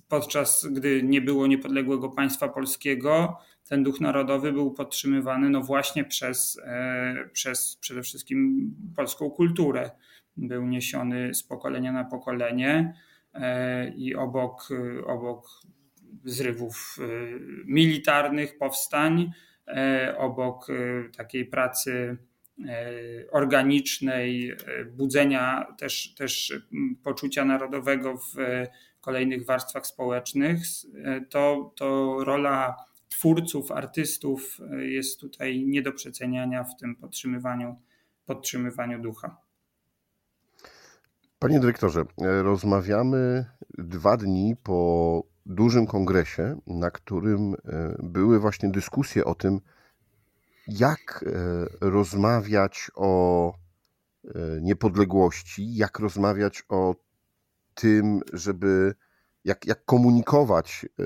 podczas 0.09 0.67
gdy 0.71 1.03
nie 1.03 1.21
było 1.21 1.47
niepodległego 1.47 2.09
państwa 2.09 2.49
polskiego, 2.49 3.39
ten 3.69 3.83
duch 3.83 4.01
narodowy 4.01 4.53
był 4.53 4.71
podtrzymywany 4.71 5.51
no 5.51 5.61
właśnie 5.61 6.05
przez, 6.05 6.61
przez 7.33 7.77
przede 7.77 8.03
wszystkim 8.03 8.71
polską 8.97 9.31
kulturę. 9.31 9.91
Był 10.37 10.67
niesiony 10.67 11.35
z 11.35 11.43
pokolenia 11.43 11.93
na 11.93 12.05
pokolenie 12.05 12.95
i 13.97 14.15
obok, 14.15 14.69
obok 15.07 15.49
zrywów 16.25 16.99
militarnych, 17.67 18.59
powstań, 18.59 19.31
obok 20.19 20.67
takiej 21.17 21.45
pracy 21.45 22.17
E, 22.65 23.31
organicznej, 23.31 24.51
e, 24.51 24.85
budzenia 24.85 25.67
też, 25.79 26.15
też 26.15 26.61
poczucia 27.03 27.45
narodowego 27.45 28.17
w 28.17 28.35
kolejnych 29.01 29.47
warstwach 29.47 29.87
społecznych, 29.87 30.59
e, 31.05 31.21
to, 31.21 31.73
to 31.77 32.17
rola 32.25 32.77
twórców, 33.09 33.73
artystów 33.73 34.59
jest 34.79 35.21
tutaj 35.21 35.65
nie 35.67 35.83
do 35.83 35.93
przeceniania 35.93 36.65
w 36.65 36.77
tym 36.77 36.97
podtrzymywaniu, 36.97 37.77
podtrzymywaniu 38.27 39.03
ducha. 39.03 39.37
Panie 41.39 41.61
dyrektorze, 41.61 42.05
rozmawiamy 42.43 43.47
dwa 43.79 44.17
dni 44.17 44.57
po 44.63 45.23
dużym 45.47 45.87
kongresie, 45.87 46.61
na 46.67 46.91
którym 46.91 47.55
były 47.99 48.41
właśnie 48.41 48.69
dyskusje 48.69 49.25
o 49.25 49.35
tym, 49.35 49.61
jak 50.69 51.25
e, 51.27 51.89
rozmawiać 51.91 52.91
o 52.95 53.53
e, 53.53 54.29
niepodległości, 54.61 55.77
jak 55.77 55.99
rozmawiać 55.99 56.65
o 56.69 56.95
tym, 57.75 58.21
żeby 58.33 58.95
jak, 59.45 59.67
jak 59.67 59.85
komunikować 59.85 60.87
e, 60.99 61.03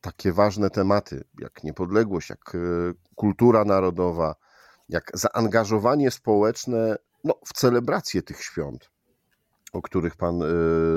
takie 0.00 0.32
ważne 0.32 0.70
tematy, 0.70 1.24
jak 1.38 1.64
niepodległość, 1.64 2.30
jak 2.30 2.56
kultura 3.14 3.64
narodowa, 3.64 4.34
jak 4.88 5.10
zaangażowanie 5.14 6.10
społeczne 6.10 6.96
no, 7.24 7.34
w 7.46 7.52
celebrację 7.52 8.22
tych 8.22 8.42
świąt, 8.42 8.90
o 9.74 9.82
których 9.82 10.16
Pan 10.16 10.40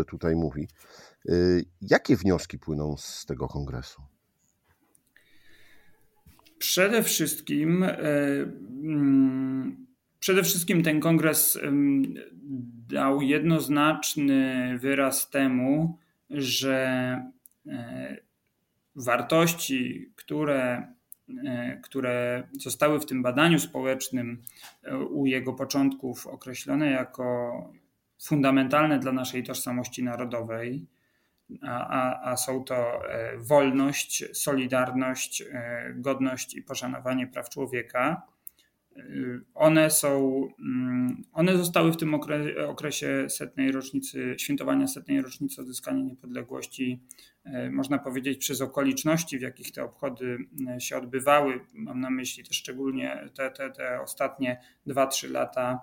tutaj 0.08 0.36
mówi. 0.36 0.68
Jakie 1.82 2.16
wnioski 2.16 2.60
płyną 2.60 2.98
z 2.98 3.26
tego 3.26 3.48
kongresu? 3.48 4.02
Przede 6.60 7.04
wszystkim, 7.04 7.84
mm, 8.84 9.88
przede 10.20 10.44
wszystkim 10.44 10.84
ten 10.84 11.00
kongres 11.00 11.60
dał 12.90 13.22
jednoznaczny 13.22 14.78
wyraz 14.80 15.30
temu, 15.30 15.98
że 16.30 16.82
e, 17.68 18.18
wartości, 18.96 20.12
które, 20.16 20.88
e, 21.46 21.80
które 21.84 22.48
zostały 22.60 23.00
w 23.00 23.06
tym 23.06 23.24
badaniu 23.24 23.60
społecznym 23.60 24.44
e, 24.84 24.98
u 24.98 25.26
jego 25.26 25.54
początków 25.54 26.28
określone 26.28 26.92
jako 26.92 27.54
fundamentalne 28.20 29.00
dla 29.00 29.12
naszej 29.12 29.44
tożsamości 29.44 30.04
narodowej, 30.04 30.88
a, 31.62 31.88
a, 31.88 32.32
a 32.32 32.38
są 32.38 32.64
to 32.64 33.02
wolność, 33.38 34.24
solidarność, 34.34 35.44
godność 35.96 36.56
i 36.56 36.62
poszanowanie 36.62 37.28
praw 37.28 37.50
człowieka 37.50 38.22
Y, 39.00 39.42
one 39.54 39.92
są, 39.92 40.42
mm, 40.60 41.24
one 41.34 41.58
zostały 41.58 41.92
w 41.92 41.98
tym 41.98 42.14
okresie 42.68 43.26
setnej 43.30 43.72
rocznicy, 43.72 44.36
świętowania 44.38 44.88
setnej 44.88 45.22
rocznicy 45.22 45.62
odzyskania 45.62 46.04
niepodległości, 46.04 47.02
można 47.72 47.98
powiedzieć, 48.00 48.38
przez 48.38 48.62
okoliczności, 48.62 49.40
w 49.40 49.42
jakich 49.42 49.72
te 49.72 49.84
obchody 49.84 50.38
się 50.80 50.98
odbywały. 50.98 51.60
Mam 51.74 52.00
na 52.00 52.10
myśli 52.10 52.44
też 52.44 52.58
szczególnie 52.58 53.30
te, 53.36 53.52
te, 53.52 53.72
te 53.72 54.02
ostatnie 54.02 54.62
2-3 54.88 55.32
lata 55.32 55.80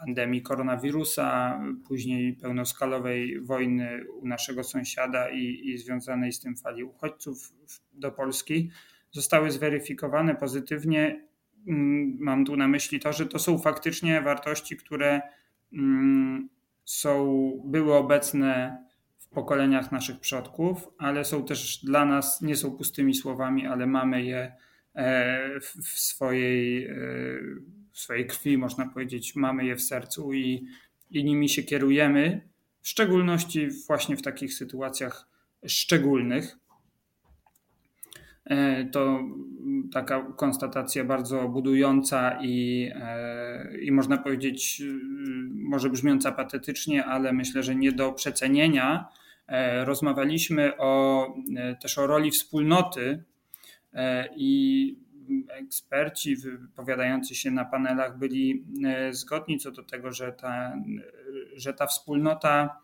pandemii 0.00 0.42
koronawirusa, 0.42 1.60
później 1.88 2.34
pełnoskalowej 2.34 3.40
wojny 3.40 4.04
u 4.20 4.28
naszego 4.28 4.64
sąsiada 4.64 5.30
i, 5.30 5.60
i 5.64 5.78
związanej 5.78 6.32
z 6.32 6.40
tym 6.40 6.56
fali 6.56 6.84
uchodźców 6.84 7.52
do 7.92 8.12
Polski 8.12 8.70
zostały 9.10 9.50
zweryfikowane 9.50 10.34
pozytywnie. 10.34 11.26
Mm, 11.68 12.16
mam 12.20 12.44
tu 12.44 12.56
na 12.56 12.68
myśli 12.68 13.00
to, 13.00 13.12
że 13.12 13.26
to 13.26 13.38
są 13.38 13.58
faktycznie 13.58 14.20
wartości, 14.20 14.76
które 14.76 15.20
mm, 15.72 16.48
są, 16.84 17.52
były 17.64 17.94
obecne 17.94 18.78
w 19.18 19.28
pokoleniach 19.28 19.92
naszych 19.92 20.20
przodków, 20.20 20.88
ale 20.98 21.24
są 21.24 21.44
też 21.44 21.84
dla 21.84 22.04
nas, 22.04 22.42
nie 22.42 22.56
są 22.56 22.76
pustymi 22.76 23.14
słowami, 23.14 23.66
ale 23.66 23.86
mamy 23.86 24.24
je 24.24 24.52
e, 24.94 25.60
w 25.60 25.88
swojej, 25.88 26.86
e, 26.86 26.94
swojej 28.00 28.26
krwi, 28.26 28.58
można 28.58 28.88
powiedzieć, 28.88 29.36
mamy 29.36 29.64
je 29.64 29.76
w 29.76 29.82
sercu 29.82 30.32
i, 30.32 30.66
i 31.10 31.24
nimi 31.24 31.48
się 31.48 31.62
kierujemy, 31.62 32.50
w 32.82 32.88
szczególności 32.88 33.68
właśnie 33.86 34.16
w 34.16 34.22
takich 34.22 34.54
sytuacjach 34.54 35.28
szczególnych. 35.66 36.56
E, 38.44 38.84
to 38.84 39.20
taka 39.92 40.32
konstatacja 40.36 41.04
bardzo 41.04 41.48
budująca 41.48 42.38
i, 42.42 42.90
e, 42.94 43.78
i 43.80 43.92
można 43.92 44.18
powiedzieć, 44.18 44.82
e, 44.82 44.84
może 45.54 45.90
brzmiąca 45.90 46.32
patetycznie, 46.32 47.04
ale 47.04 47.32
myślę, 47.32 47.62
że 47.62 47.74
nie 47.74 47.92
do 47.92 48.12
przecenienia. 48.12 49.08
Rozmawialiśmy 49.84 50.76
o, 50.78 51.26
też 51.82 51.98
o 51.98 52.06
roli 52.06 52.30
wspólnoty 52.30 53.24
i 54.36 54.96
eksperci 55.48 56.36
wypowiadający 56.36 57.34
się 57.34 57.50
na 57.50 57.64
panelach 57.64 58.18
byli 58.18 58.64
zgodni 59.10 59.58
co 59.58 59.70
do 59.70 59.82
tego, 59.82 60.12
że 60.12 60.32
ta, 60.32 60.76
że 61.56 61.74
ta 61.74 61.86
wspólnota 61.86 62.80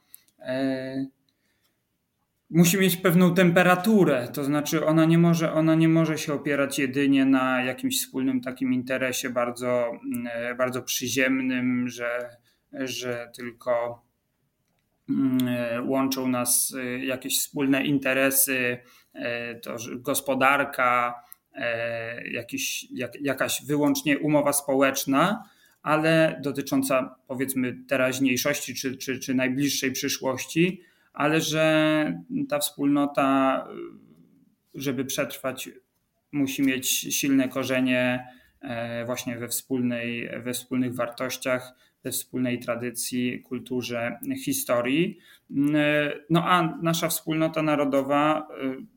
musi 2.51 2.79
mieć 2.79 2.97
pewną 2.97 3.35
temperaturę, 3.35 4.29
to 4.33 4.45
znaczy 4.45 4.87
ona 4.87 5.05
nie 5.05 5.19
może, 5.19 5.53
ona 5.53 5.75
nie 5.75 5.89
może 5.89 6.19
się 6.19 6.35
opierać 6.35 6.79
jedynie 6.79 7.25
na 7.25 7.65
jakimś 7.65 8.01
wspólnym 8.01 8.41
takim 8.41 8.73
interesie 8.73 9.31
bardzo, 9.31 9.91
mm, 10.15 10.57
bardzo 10.57 10.83
przyziemnym, 10.83 11.89
że, 11.89 12.37
że 12.73 13.31
tylko 13.37 14.07
łączą 15.87 16.29
nas 16.29 16.75
jakieś 17.01 17.41
wspólne 17.41 17.85
interesy, 17.85 18.79
to 19.63 19.77
gospodarka, 19.97 21.15
jakiś, 22.33 22.87
jak, 22.91 23.21
jakaś 23.21 23.63
wyłącznie 23.67 24.19
umowa 24.19 24.53
społeczna, 24.53 25.45
ale 25.83 26.41
dotycząca 26.43 27.17
powiedzmy 27.27 27.77
teraźniejszości 27.89 28.75
czy, 28.75 28.97
czy, 28.97 29.19
czy 29.19 29.35
najbliższej 29.35 29.93
przyszłości, 29.93 30.83
ale 31.13 31.41
że 31.41 32.23
ta 32.49 32.59
wspólnota, 32.59 33.69
żeby 34.75 35.05
przetrwać, 35.05 35.71
musi 36.33 36.63
mieć 36.63 36.89
silne 36.91 37.49
korzenie 37.49 38.27
e, 38.61 39.05
właśnie 39.05 39.39
we, 39.39 39.49
wspólnej, 39.49 40.31
we 40.43 40.53
wspólnych 40.53 40.95
wartościach, 40.95 41.75
we 42.05 42.11
wspólnej 42.11 42.59
tradycji, 42.59 43.43
kulturze, 43.43 44.19
historii. 44.45 45.19
No 46.31 46.45
a 46.45 46.79
nasza 46.83 47.09
wspólnota 47.09 47.63
narodowa 47.63 48.49
e, 48.51 48.96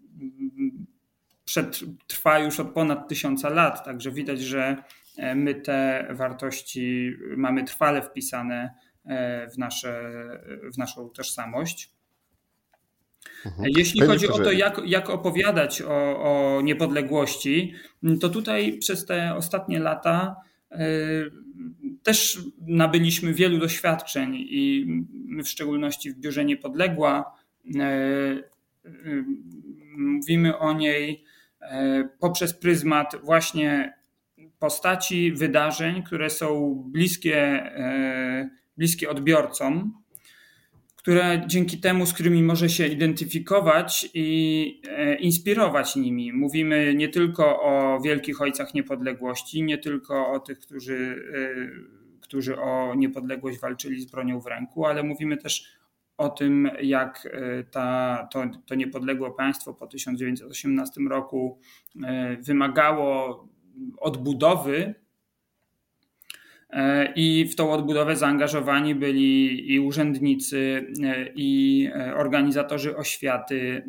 przed, 1.50 1.80
trwa 2.08 2.40
już 2.40 2.60
od 2.60 2.70
ponad 2.70 3.08
tysiąca 3.08 3.50
lat, 3.50 3.86
także 3.86 4.12
widać, 4.12 4.42
że 4.42 4.84
e, 5.18 5.36
my 5.36 5.56
te 5.56 6.08
wartości 6.10 7.14
mamy 7.38 7.64
trwale 7.64 8.02
wpisane 8.02 8.74
w, 9.54 9.58
nasze, 9.58 10.12
w 10.74 10.78
naszą 10.78 11.10
tożsamość. 11.10 11.92
Mhm. 13.46 13.70
Jeśli 13.78 14.02
chodzi 14.02 14.28
o 14.28 14.38
to, 14.38 14.52
jak, 14.52 14.82
jak 14.86 15.10
opowiadać 15.10 15.82
o, 15.82 15.88
o, 16.22 16.62
niepodległości, 16.62 17.74
to 18.22 18.30
tutaj 18.30 18.78
przez 18.78 19.06
te 19.06 19.36
ostatnie 19.36 19.80
lata 19.80 20.36
y, 20.72 20.78
też 22.04 22.40
nabyliśmy 22.62 23.34
wielu 23.34 23.58
doświadczeń 23.58 24.36
i 24.36 24.86
my 25.12 25.44
w 25.44 25.50
szczególności 25.50 26.12
w 26.12 26.20
Biurze 26.20 26.46
Niepodległa 26.46 27.36
y, 27.66 27.80
y, 28.86 29.26
mówimy 29.98 30.58
o 30.58 30.74
niej 30.74 31.24
poprzez 32.20 32.54
pryzmat 32.54 33.16
właśnie 33.24 33.94
postaci, 34.60 35.32
wydarzeń, 35.32 36.04
które 36.04 36.30
są 36.30 36.76
bliskie, 36.92 37.64
bliskie 38.78 39.10
odbiorcom 39.10 39.94
które 41.00 41.42
dzięki 41.48 41.80
temu, 41.80 42.06
z 42.06 42.14
którymi 42.14 42.44
może 42.44 42.70
się 42.70 42.88
identyfikować 42.88 44.10
i 44.14 44.82
e, 44.88 45.16
inspirować 45.16 45.96
nimi. 45.96 46.34
Mówimy 46.34 46.94
nie 46.96 47.10
tylko 47.10 47.62
o 47.62 48.02
wielkich 48.02 48.42
ojcach 48.42 48.74
niepodległości, 48.74 49.64
nie 49.64 49.78
tylko 49.78 50.32
o 50.32 50.40
tych, 50.40 50.60
którzy, 50.60 51.24
e, 51.34 52.22
którzy 52.22 52.60
o 52.60 52.96
niepodległość 52.96 53.60
walczyli 53.60 54.02
z 54.02 54.12
bronią 54.12 54.40
w 54.40 54.46
ręku, 54.46 54.86
ale 54.86 55.04
mówimy 55.04 55.38
też 55.38 55.79
o 56.20 56.30
tym, 56.30 56.70
jak 56.82 57.28
e, 57.32 57.64
ta, 57.64 58.28
to, 58.32 58.44
to 58.66 58.76
niepodległe 58.76 59.32
państwo 59.32 59.74
po 59.74 59.88
1918 59.88 61.02
roku 61.02 61.60
wymagało 62.40 63.48
odbudowy 63.98 64.96
E, 66.70 67.14
I 67.16 67.46
w 67.46 67.56
tą 67.56 67.72
odbudowę 67.72 68.16
zaangażowani 68.16 68.96
byli 68.96 69.74
i 69.74 69.80
urzędnicy, 69.80 70.88
e, 71.04 71.26
i 71.36 71.90
e, 71.96 72.16
organizatorzy 72.16 72.98
oświaty, 72.98 73.84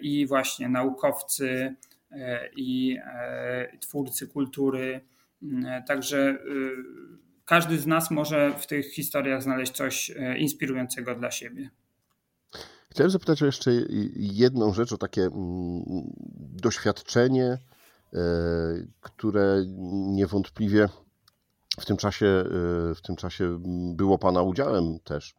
i 0.00 0.26
właśnie 0.26 0.68
naukowcy, 0.68 1.74
i 2.56 2.98
twórcy 3.80 4.28
kultury. 4.28 5.00
Także 5.86 6.38
każdy 7.50 7.78
z 7.78 7.86
nas 7.86 8.10
może 8.10 8.54
w 8.58 8.66
tych 8.66 8.92
historiach 8.92 9.42
znaleźć 9.42 9.72
coś 9.72 10.12
inspirującego 10.38 11.14
dla 11.14 11.30
siebie. 11.30 11.70
Chciałem 12.90 13.10
zapytać 13.10 13.42
o 13.42 13.46
jeszcze 13.46 13.70
jedną 14.16 14.72
rzecz, 14.72 14.92
o 14.92 14.98
takie 14.98 15.22
mm, 15.22 15.82
doświadczenie, 16.62 17.58
które 19.00 19.64
niewątpliwie 20.08 20.88
w 21.80 21.84
tym 21.84 21.96
czasie, 21.96 22.26
y, 22.26 22.94
w 22.94 23.02
tym 23.02 23.16
czasie 23.16 23.58
było 23.94 24.18
Pana 24.18 24.42
udziałem 24.42 25.00
też. 25.04 25.34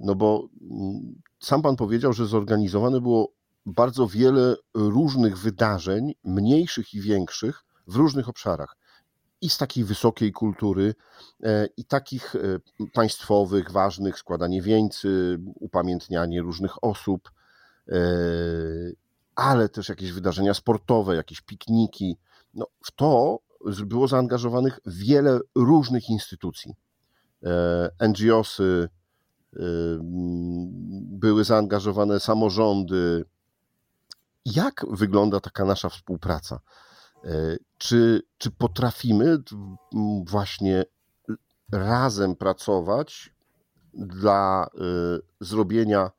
No 0.00 0.14
bo 0.14 0.48
mm, 0.70 1.14
sam 1.40 1.62
Pan 1.62 1.76
powiedział, 1.76 2.12
że 2.12 2.26
zorganizowane 2.26 3.00
było 3.00 3.32
bardzo 3.66 4.06
wiele 4.06 4.56
różnych 4.74 5.38
wydarzeń, 5.38 6.12
mniejszych 6.24 6.94
i 6.94 7.00
większych, 7.00 7.64
w 7.86 7.96
różnych 7.96 8.28
obszarach. 8.28 8.76
I 9.42 9.50
z 9.50 9.58
takiej 9.58 9.84
wysokiej 9.84 10.32
kultury, 10.32 10.94
e, 11.42 11.66
i 11.76 11.84
takich 11.84 12.36
e, 12.36 12.38
państwowych, 12.94 13.70
ważnych, 13.70 14.18
składanie 14.18 14.62
wieńcy, 14.62 15.38
upamiętnianie 15.54 16.42
różnych 16.42 16.84
osób, 16.84 17.30
e, 17.88 17.94
ale 19.34 19.68
też 19.68 19.88
jakieś 19.88 20.12
wydarzenia 20.12 20.54
sportowe, 20.54 21.16
jakieś 21.16 21.40
pikniki, 21.40 22.16
no, 22.54 22.66
w 22.84 22.92
to 22.92 23.38
było 23.86 24.08
zaangażowanych 24.08 24.80
wiele 24.86 25.38
różnych 25.54 26.08
instytucji. 26.08 26.74
NGOsy, 28.08 28.88
były 31.10 31.44
zaangażowane 31.44 32.20
samorządy. 32.20 33.24
Jak 34.44 34.86
wygląda 34.90 35.40
taka 35.40 35.64
nasza 35.64 35.88
współpraca? 35.88 36.60
Czy, 37.78 38.22
czy 38.38 38.50
potrafimy 38.50 39.38
właśnie 40.26 40.84
razem 41.72 42.36
pracować 42.36 43.34
dla 43.94 44.68
zrobienia 45.40 46.10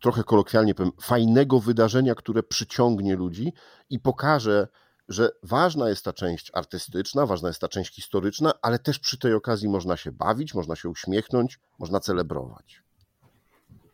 trochę 0.00 0.24
kolokwialnie 0.24 0.74
powiem, 0.74 0.92
fajnego 1.00 1.60
wydarzenia, 1.60 2.14
które 2.14 2.42
przyciągnie 2.42 3.16
ludzi 3.16 3.52
i 3.90 3.98
pokaże, 3.98 4.68
że 5.08 5.30
ważna 5.42 5.88
jest 5.88 6.04
ta 6.04 6.12
część 6.12 6.50
artystyczna, 6.54 7.26
ważna 7.26 7.48
jest 7.48 7.60
ta 7.60 7.68
część 7.68 7.94
historyczna, 7.94 8.52
ale 8.62 8.78
też 8.78 8.98
przy 8.98 9.18
tej 9.18 9.34
okazji 9.34 9.68
można 9.68 9.96
się 9.96 10.12
bawić, 10.12 10.54
można 10.54 10.76
się 10.76 10.88
uśmiechnąć, 10.88 11.60
można 11.78 12.00
celebrować. 12.00 12.82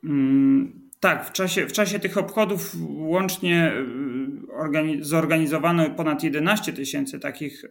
Mm, 0.04 0.85
tak, 1.06 1.26
w 1.26 1.32
czasie, 1.32 1.66
w 1.66 1.72
czasie 1.72 1.98
tych 1.98 2.18
obchodów 2.18 2.76
łącznie 2.88 3.72
y, 5.00 5.04
zorganizowano 5.04 5.90
ponad 5.90 6.22
11 6.22 6.72
tysięcy 6.72 7.20
takich 7.20 7.64
y, 7.64 7.68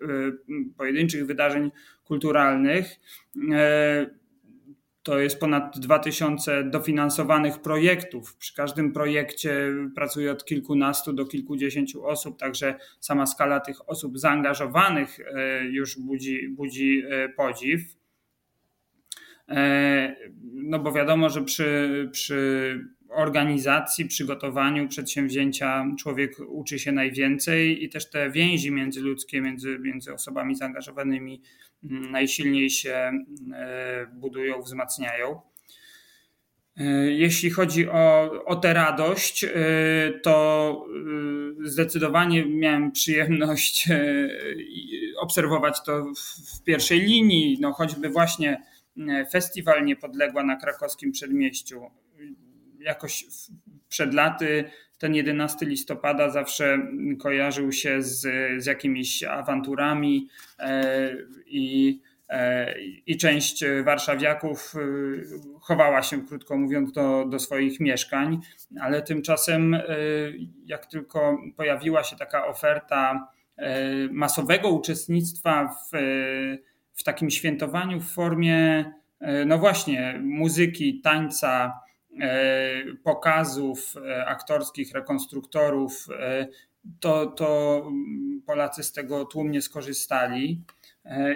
pojedynczych 0.78 1.26
wydarzeń 1.26 1.72
kulturalnych. 2.04 3.00
Y, 3.36 3.40
to 5.04 5.20
jest 5.20 5.40
ponad 5.40 5.80
2000 5.80 6.64
dofinansowanych 6.64 7.60
projektów. 7.62 8.36
Przy 8.36 8.56
każdym 8.56 8.94
projekcie 8.94 9.72
pracuje 9.96 10.32
od 10.32 10.46
kilkunastu 10.46 11.14
do 11.14 11.26
kilkudziesięciu 11.26 12.06
osób, 12.06 12.40
także 12.40 12.76
sama 13.00 13.26
skala 13.26 13.60
tych 13.60 13.90
osób 13.90 14.20
zaangażowanych 14.20 15.18
już 15.70 16.00
budzi, 16.00 16.50
budzi 16.50 17.04
podziw. 17.38 17.82
No 20.54 20.80
bo 20.80 20.92
wiadomo, 20.92 21.30
że 21.30 21.42
przy, 21.42 22.10
przy 22.12 22.80
organizacji, 23.10 24.06
przygotowaniu 24.06 24.88
przedsięwzięcia 24.88 25.86
człowiek 26.00 26.32
uczy 26.48 26.80
się 26.80 26.92
najwięcej 26.92 27.84
i 27.84 27.90
też 27.90 28.10
te 28.10 28.30
więzi 28.30 28.72
międzyludzkie 28.72 29.42
między, 29.42 29.80
między 29.80 30.14
osobami 30.14 30.56
zaangażowanymi 30.56 31.42
mm, 31.84 32.12
najsilniej 32.12 32.70
się 32.70 33.12
e, 33.54 34.08
budują, 34.14 34.62
wzmacniają. 34.62 35.42
E, 36.78 36.84
jeśli 37.12 37.50
chodzi 37.50 37.90
o, 37.90 38.32
o 38.46 38.56
tę 38.56 38.74
radość, 38.74 39.44
e, 39.44 39.50
to 40.24 40.86
zdecydowanie 41.64 42.46
miałem 42.46 42.92
przyjemność 42.92 43.90
obserwować 45.20 45.84
to 45.86 46.06
w 46.58 46.64
pierwszej 46.64 47.00
linii, 47.00 47.58
no 47.62 47.74
choćby 47.74 48.10
właśnie 48.10 48.62
Festiwal 49.32 49.86
Niepodległa 49.86 50.44
na 50.44 50.56
krakowskim 50.56 51.12
przedmieściu 51.12 51.82
jakoś 52.86 53.26
przed 53.90 54.14
laty 54.14 54.72
ten 54.98 55.16
11 55.16 55.66
listopada 55.66 56.30
zawsze 56.30 56.80
kojarzył 57.20 57.72
się 57.72 58.02
z, 58.02 58.22
z 58.64 58.66
jakimiś 58.66 59.24
awanturami 59.24 60.30
e, 60.60 61.12
i, 61.46 62.00
e, 62.30 62.80
i 62.82 63.18
część 63.18 63.64
warszawiaków 63.84 64.74
e, 64.76 64.80
chowała 65.62 66.02
się, 66.02 66.26
krótko 66.26 66.58
mówiąc, 66.58 66.92
do, 66.92 67.26
do 67.26 67.40
swoich 67.40 67.80
mieszkań, 67.80 68.40
ale 68.82 69.02
tymczasem, 69.02 69.78
jak 70.66 70.86
tylko 70.86 71.38
pojawiła 71.58 72.04
się 72.04 72.16
taka 72.16 72.48
oferta 72.48 73.28
masowego 74.12 74.70
uczestnictwa 74.70 75.68
w, 75.68 75.98
w 76.94 77.04
takim 77.04 77.30
świętowaniu 77.30 78.00
w 78.00 78.14
formie, 78.14 78.86
no 79.46 79.58
właśnie, 79.58 80.20
muzyki, 80.24 81.02
tańca, 81.02 81.80
pokazów 83.04 83.94
e, 83.98 84.26
aktorskich, 84.26 84.94
rekonstruktorów, 84.94 86.08
e, 86.20 86.48
to, 87.00 87.26
to 87.26 87.92
Polacy 88.46 88.84
z 88.84 88.92
tego 88.92 89.26
tłumnie 89.26 89.62
skorzystali. 89.62 90.62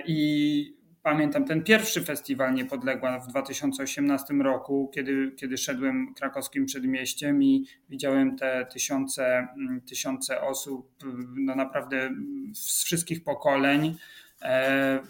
I 0.06 0.74
pamiętam 1.04 1.46
ten 1.46 1.64
pierwszy 1.64 2.02
festiwal 2.02 2.54
Niepodległa 2.54 3.20
w 3.20 3.28
2018 3.28 4.34
roku, 4.34 4.92
kiedy, 4.94 5.32
kiedy 5.38 5.58
szedłem 5.58 6.14
krakowskim 6.14 6.66
przedmieściem 6.66 7.44
i 7.44 7.66
widziałem 7.90 8.38
te 8.38 8.66
tysiące, 8.74 9.48
tysiące 9.88 10.42
osób, 10.42 10.92
no 11.36 11.56
naprawdę 11.56 12.10
z 12.54 12.84
wszystkich 12.84 13.24
pokoleń. 13.24 13.98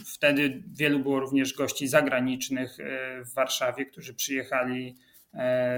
Wtedy 0.05 0.63
wielu 0.73 0.99
było 0.99 1.19
również 1.19 1.53
gości 1.53 1.87
zagranicznych 1.87 2.77
w 3.25 3.33
Warszawie, 3.33 3.85
którzy 3.85 4.13
przyjechali 4.13 4.95
E, 4.95 5.08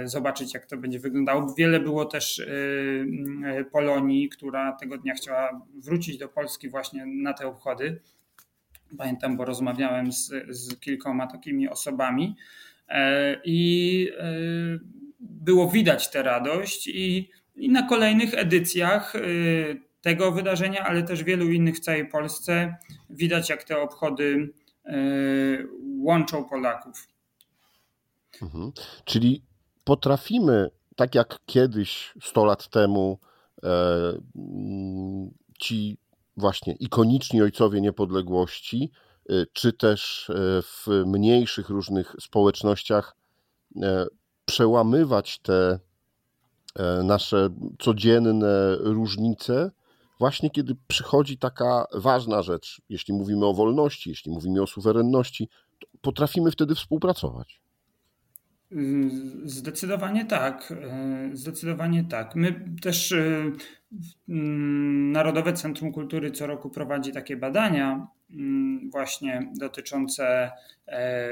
zobaczyć, 0.03 0.53
jak 0.53 0.65
to 0.65 0.77
będzie 0.77 0.99
wyglądało. 0.99 1.53
Wiele 1.57 1.79
było 1.79 2.05
też 2.05 2.39
e, 2.39 2.45
e, 3.45 3.65
Polonii, 3.65 4.29
która 4.29 4.71
tego 4.71 4.97
dnia 4.97 5.13
chciała 5.13 5.61
wrócić 5.75 6.17
do 6.17 6.29
Polski 6.29 6.69
właśnie 6.69 7.05
na 7.05 7.33
te 7.33 7.47
obchody. 7.47 8.01
Pamiętam, 8.97 9.37
bo 9.37 9.45
rozmawiałem 9.45 10.11
z, 10.11 10.33
z 10.49 10.79
kilkoma 10.79 11.27
takimi 11.27 11.69
osobami 11.69 12.35
i 13.43 14.09
było 15.19 15.67
widać 15.67 16.11
tę 16.11 16.23
radość 16.23 16.87
i, 16.87 17.29
i 17.55 17.69
na 17.69 17.83
kolejnych 17.83 18.33
edycjach 18.33 19.13
tego 20.01 20.31
wydarzenia, 20.31 20.83
ale 20.83 21.03
też 21.03 21.23
wielu 21.23 21.51
innych 21.51 21.75
w 21.75 21.79
całej 21.79 22.09
Polsce 22.09 22.75
widać, 23.09 23.49
jak 23.49 23.63
te 23.63 23.81
obchody 23.81 24.49
łączą 25.97 26.43
Polaków. 26.43 27.07
Mhm. 28.41 28.71
Czyli 29.05 29.43
potrafimy, 29.83 30.69
tak 30.95 31.15
jak 31.15 31.39
kiedyś 31.45 32.13
100 32.23 32.45
lat 32.45 32.67
temu, 32.67 33.19
e, 33.63 33.69
ci 35.59 35.97
właśnie 36.37 36.73
ikoniczni 36.73 37.41
ojcowie 37.41 37.81
niepodległości, 37.81 38.91
e, 39.29 39.45
czy 39.53 39.73
też 39.73 40.29
e, 40.29 40.33
w 40.61 40.87
mniejszych 41.05 41.69
różnych 41.69 42.15
społecznościach 42.19 43.15
przełamywać 44.45 45.39
te 45.39 45.79
nasze 47.03 47.49
codzienne 47.79 48.75
różnice, 48.79 49.71
właśnie 50.19 50.49
kiedy 50.49 50.75
przychodzi 50.87 51.37
taka 51.37 51.85
ważna 51.93 52.41
rzecz, 52.41 52.81
jeśli 52.89 53.13
mówimy 53.13 53.45
o 53.45 53.53
wolności, 53.53 54.09
jeśli 54.09 54.31
mówimy 54.31 54.61
o 54.61 54.67
suwerenności, 54.67 55.49
potrafimy 56.01 56.51
wtedy 56.51 56.75
współpracować. 56.75 57.61
Zdecydowanie 59.43 60.25
tak. 60.25 60.73
Zdecydowanie 61.33 62.03
tak. 62.03 62.35
My 62.35 62.65
też 62.81 63.11
y, 63.11 63.51
mm, 64.29 65.11
Narodowe 65.11 65.53
Centrum 65.53 65.91
Kultury 65.91 66.31
co 66.31 66.47
roku 66.47 66.69
prowadzi 66.69 67.11
takie 67.11 67.37
badania 67.37 68.07
mm, 68.31 68.89
właśnie 68.89 69.51
dotyczące 69.55 70.51
e, 70.87 71.29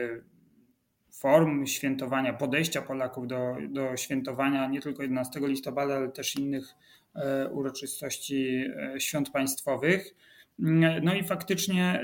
form 1.12 1.65
świętowania, 1.65 2.34
podejścia 2.34 2.82
Polaków 2.82 3.28
do, 3.28 3.56
do 3.69 3.97
świętowania 3.97 4.67
nie 4.67 4.82
tylko 4.82 5.02
11 5.02 5.39
listopada, 5.43 5.95
ale 5.95 6.10
też 6.12 6.36
innych 6.36 6.75
e, 7.15 7.49
uroczystości 7.49 8.65
e, 8.78 8.99
świąt 8.99 9.30
państwowych. 9.30 10.15
No 11.02 11.15
i 11.15 11.23
faktycznie 11.23 12.04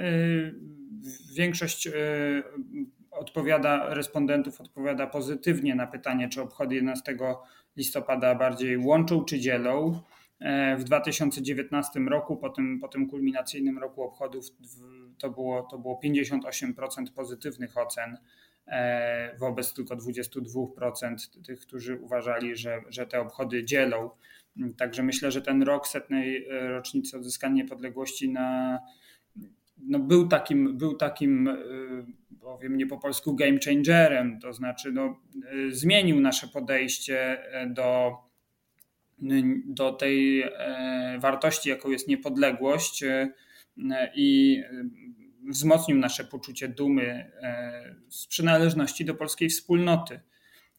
większość 1.36 1.90
odpowiada, 3.16 3.94
respondentów 3.94 4.62
odpowiada 4.62 5.08
pozytywnie 5.08 5.76
na 5.76 5.88
pytanie, 5.88 6.30
czy 6.30 6.42
obchody 6.42 6.76
11 6.76 7.18
listopada 7.78 8.36
bardziej 8.36 8.78
łączą 8.78 9.26
czy 9.26 9.40
dzielą. 9.40 10.00
E, 10.40 10.78
w 10.78 10.84
2019 10.84 12.00
roku, 12.00 12.38
po 12.38 12.50
tym, 12.50 12.80
po 12.80 12.88
tym 12.88 13.10
kulminacyjnym 13.10 13.80
roku 13.80 14.04
obchodów, 14.04 14.46
to 15.18 15.30
było, 15.30 15.64
to 15.64 15.78
było 15.78 16.00
58% 16.04 17.14
pozytywnych 17.16 17.78
ocen 17.78 18.18
e, 18.68 19.38
wobec 19.38 19.74
tylko 19.74 19.96
22% 19.96 21.16
tych, 21.46 21.60
którzy 21.60 22.00
uważali, 22.00 22.56
że, 22.56 22.82
że 22.90 23.08
te 23.08 23.22
obchody 23.22 23.66
dzielą. 23.66 24.10
Także 24.78 25.04
myślę, 25.04 25.32
że 25.32 25.42
ten 25.42 25.64
rok 25.64 25.88
setnej 25.88 26.48
e, 26.48 26.68
rocznicy 26.68 27.18
odzyskania 27.18 27.56
niepodległości 27.56 28.30
na, 28.30 28.80
no 29.78 30.00
był 30.00 30.28
takim, 30.28 30.78
był 30.78 30.96
takim 30.96 31.50
powiem 32.46 32.78
nie 32.78 32.88
po 32.88 32.98
polsku, 32.98 33.36
game 33.36 33.58
changerem, 33.66 34.40
to 34.40 34.54
znaczy 34.54 34.92
no, 34.92 35.20
y, 35.54 35.76
zmienił 35.76 36.20
nasze 36.20 36.48
podejście 36.48 37.20
e, 37.54 37.70
do, 37.70 38.18
do 39.66 39.92
tej 39.92 40.42
e, 40.42 41.18
wartości, 41.20 41.70
jaką 41.70 41.90
jest 41.90 42.08
niepodległość 42.08 43.04
e, 43.04 43.30
i 44.16 44.62
wzmocnił 45.50 45.98
nasze 45.98 46.24
poczucie 46.24 46.68
dumy 46.68 47.32
z 48.10 48.28
przynależności 48.28 49.06
do 49.06 49.16
polskiej 49.16 49.50
wspólnoty. 49.50 50.20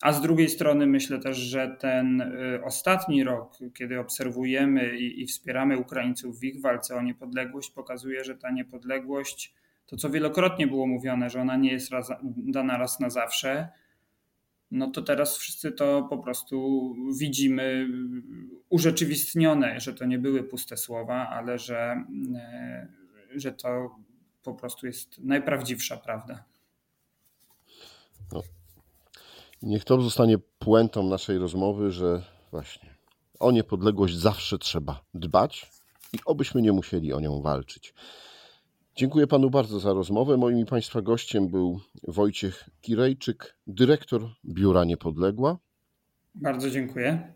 A 0.02 0.12
z 0.12 0.20
drugiej 0.20 0.48
strony 0.48 0.86
myślę 0.86 1.18
też, 1.18 1.36
że 1.36 1.76
ten 1.80 2.20
y, 2.20 2.64
ostatni 2.64 3.24
rok, 3.24 3.58
kiedy 3.74 4.00
obserwujemy 4.00 4.96
i, 4.98 5.22
i, 5.22 5.26
wspieramy 5.26 5.78
Ukraińców 5.78 6.40
w 6.40 6.44
ich 6.44 6.60
walce 6.60 6.96
o 6.96 7.02
niepodległość, 7.02 7.70
pokazuje, 7.70 8.24
że 8.24 8.34
ta 8.34 8.50
niepodległość, 8.50 9.54
to 9.86 9.96
co 9.96 10.10
wielokrotnie 10.10 10.66
było 10.66 10.86
mówione, 10.86 11.30
że 11.30 11.40
ona 11.40 11.56
nie 11.56 11.72
jest 11.72 11.90
raz, 11.90 12.12
dana 12.36 12.78
raz 12.78 13.00
na 13.00 13.10
zawsze, 13.10 13.68
no 14.70 14.90
to 14.90 15.02
teraz 15.02 15.38
wszyscy 15.38 15.72
to 15.72 16.06
po 16.10 16.18
prostu 16.18 16.94
widzimy 17.18 17.88
urzeczywistnione, 18.68 19.80
że 19.80 19.94
to 19.94 20.04
nie 20.04 20.18
były 20.18 20.44
puste 20.44 20.76
słowa, 20.76 21.28
ale 21.28 21.58
że, 21.58 22.04
y, 23.34 23.40
że 23.40 23.52
to 23.52 23.96
po 24.42 24.54
prostu 24.54 24.86
jest 24.86 25.18
najprawdziwsza 25.18 25.96
prawda. 25.96 26.44
No, 28.32 28.42
Niech 29.62 29.84
to 29.84 30.00
zostanie 30.00 30.38
puentą 30.38 31.02
naszej 31.02 31.38
rozmowy, 31.38 31.90
że 31.90 32.22
właśnie 32.50 32.96
o 33.40 33.50
niepodległość 33.50 34.16
zawsze 34.16 34.58
trzeba 34.58 35.00
dbać 35.14 35.70
i 36.12 36.18
obyśmy 36.26 36.62
nie 36.62 36.72
musieli 36.72 37.12
o 37.12 37.20
nią 37.20 37.42
walczyć. 37.42 37.94
Dziękuję 38.96 39.26
panu 39.26 39.50
bardzo 39.50 39.80
za 39.80 39.92
rozmowę. 39.92 40.36
Moim 40.36 40.58
i 40.58 40.64
państwa 40.64 41.02
gościem 41.02 41.48
był 41.48 41.80
Wojciech 42.08 42.70
Kirejczyk, 42.80 43.56
dyrektor 43.66 44.22
Biura 44.44 44.84
Niepodległa. 44.84 45.58
Bardzo 46.34 46.70
dziękuję. 46.70 47.34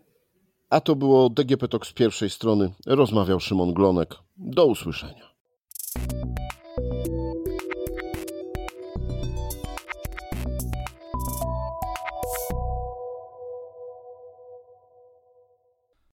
A 0.69 0.81
to 0.81 0.95
było 0.95 1.29
DGP 1.29 1.67
Talk 1.67 1.87
z 1.87 1.93
pierwszej 1.93 2.29
strony. 2.29 2.71
Rozmawiał 2.85 3.39
Szymon 3.39 3.73
Glonek. 3.73 4.15
Do 4.37 4.65
usłyszenia. 4.65 5.31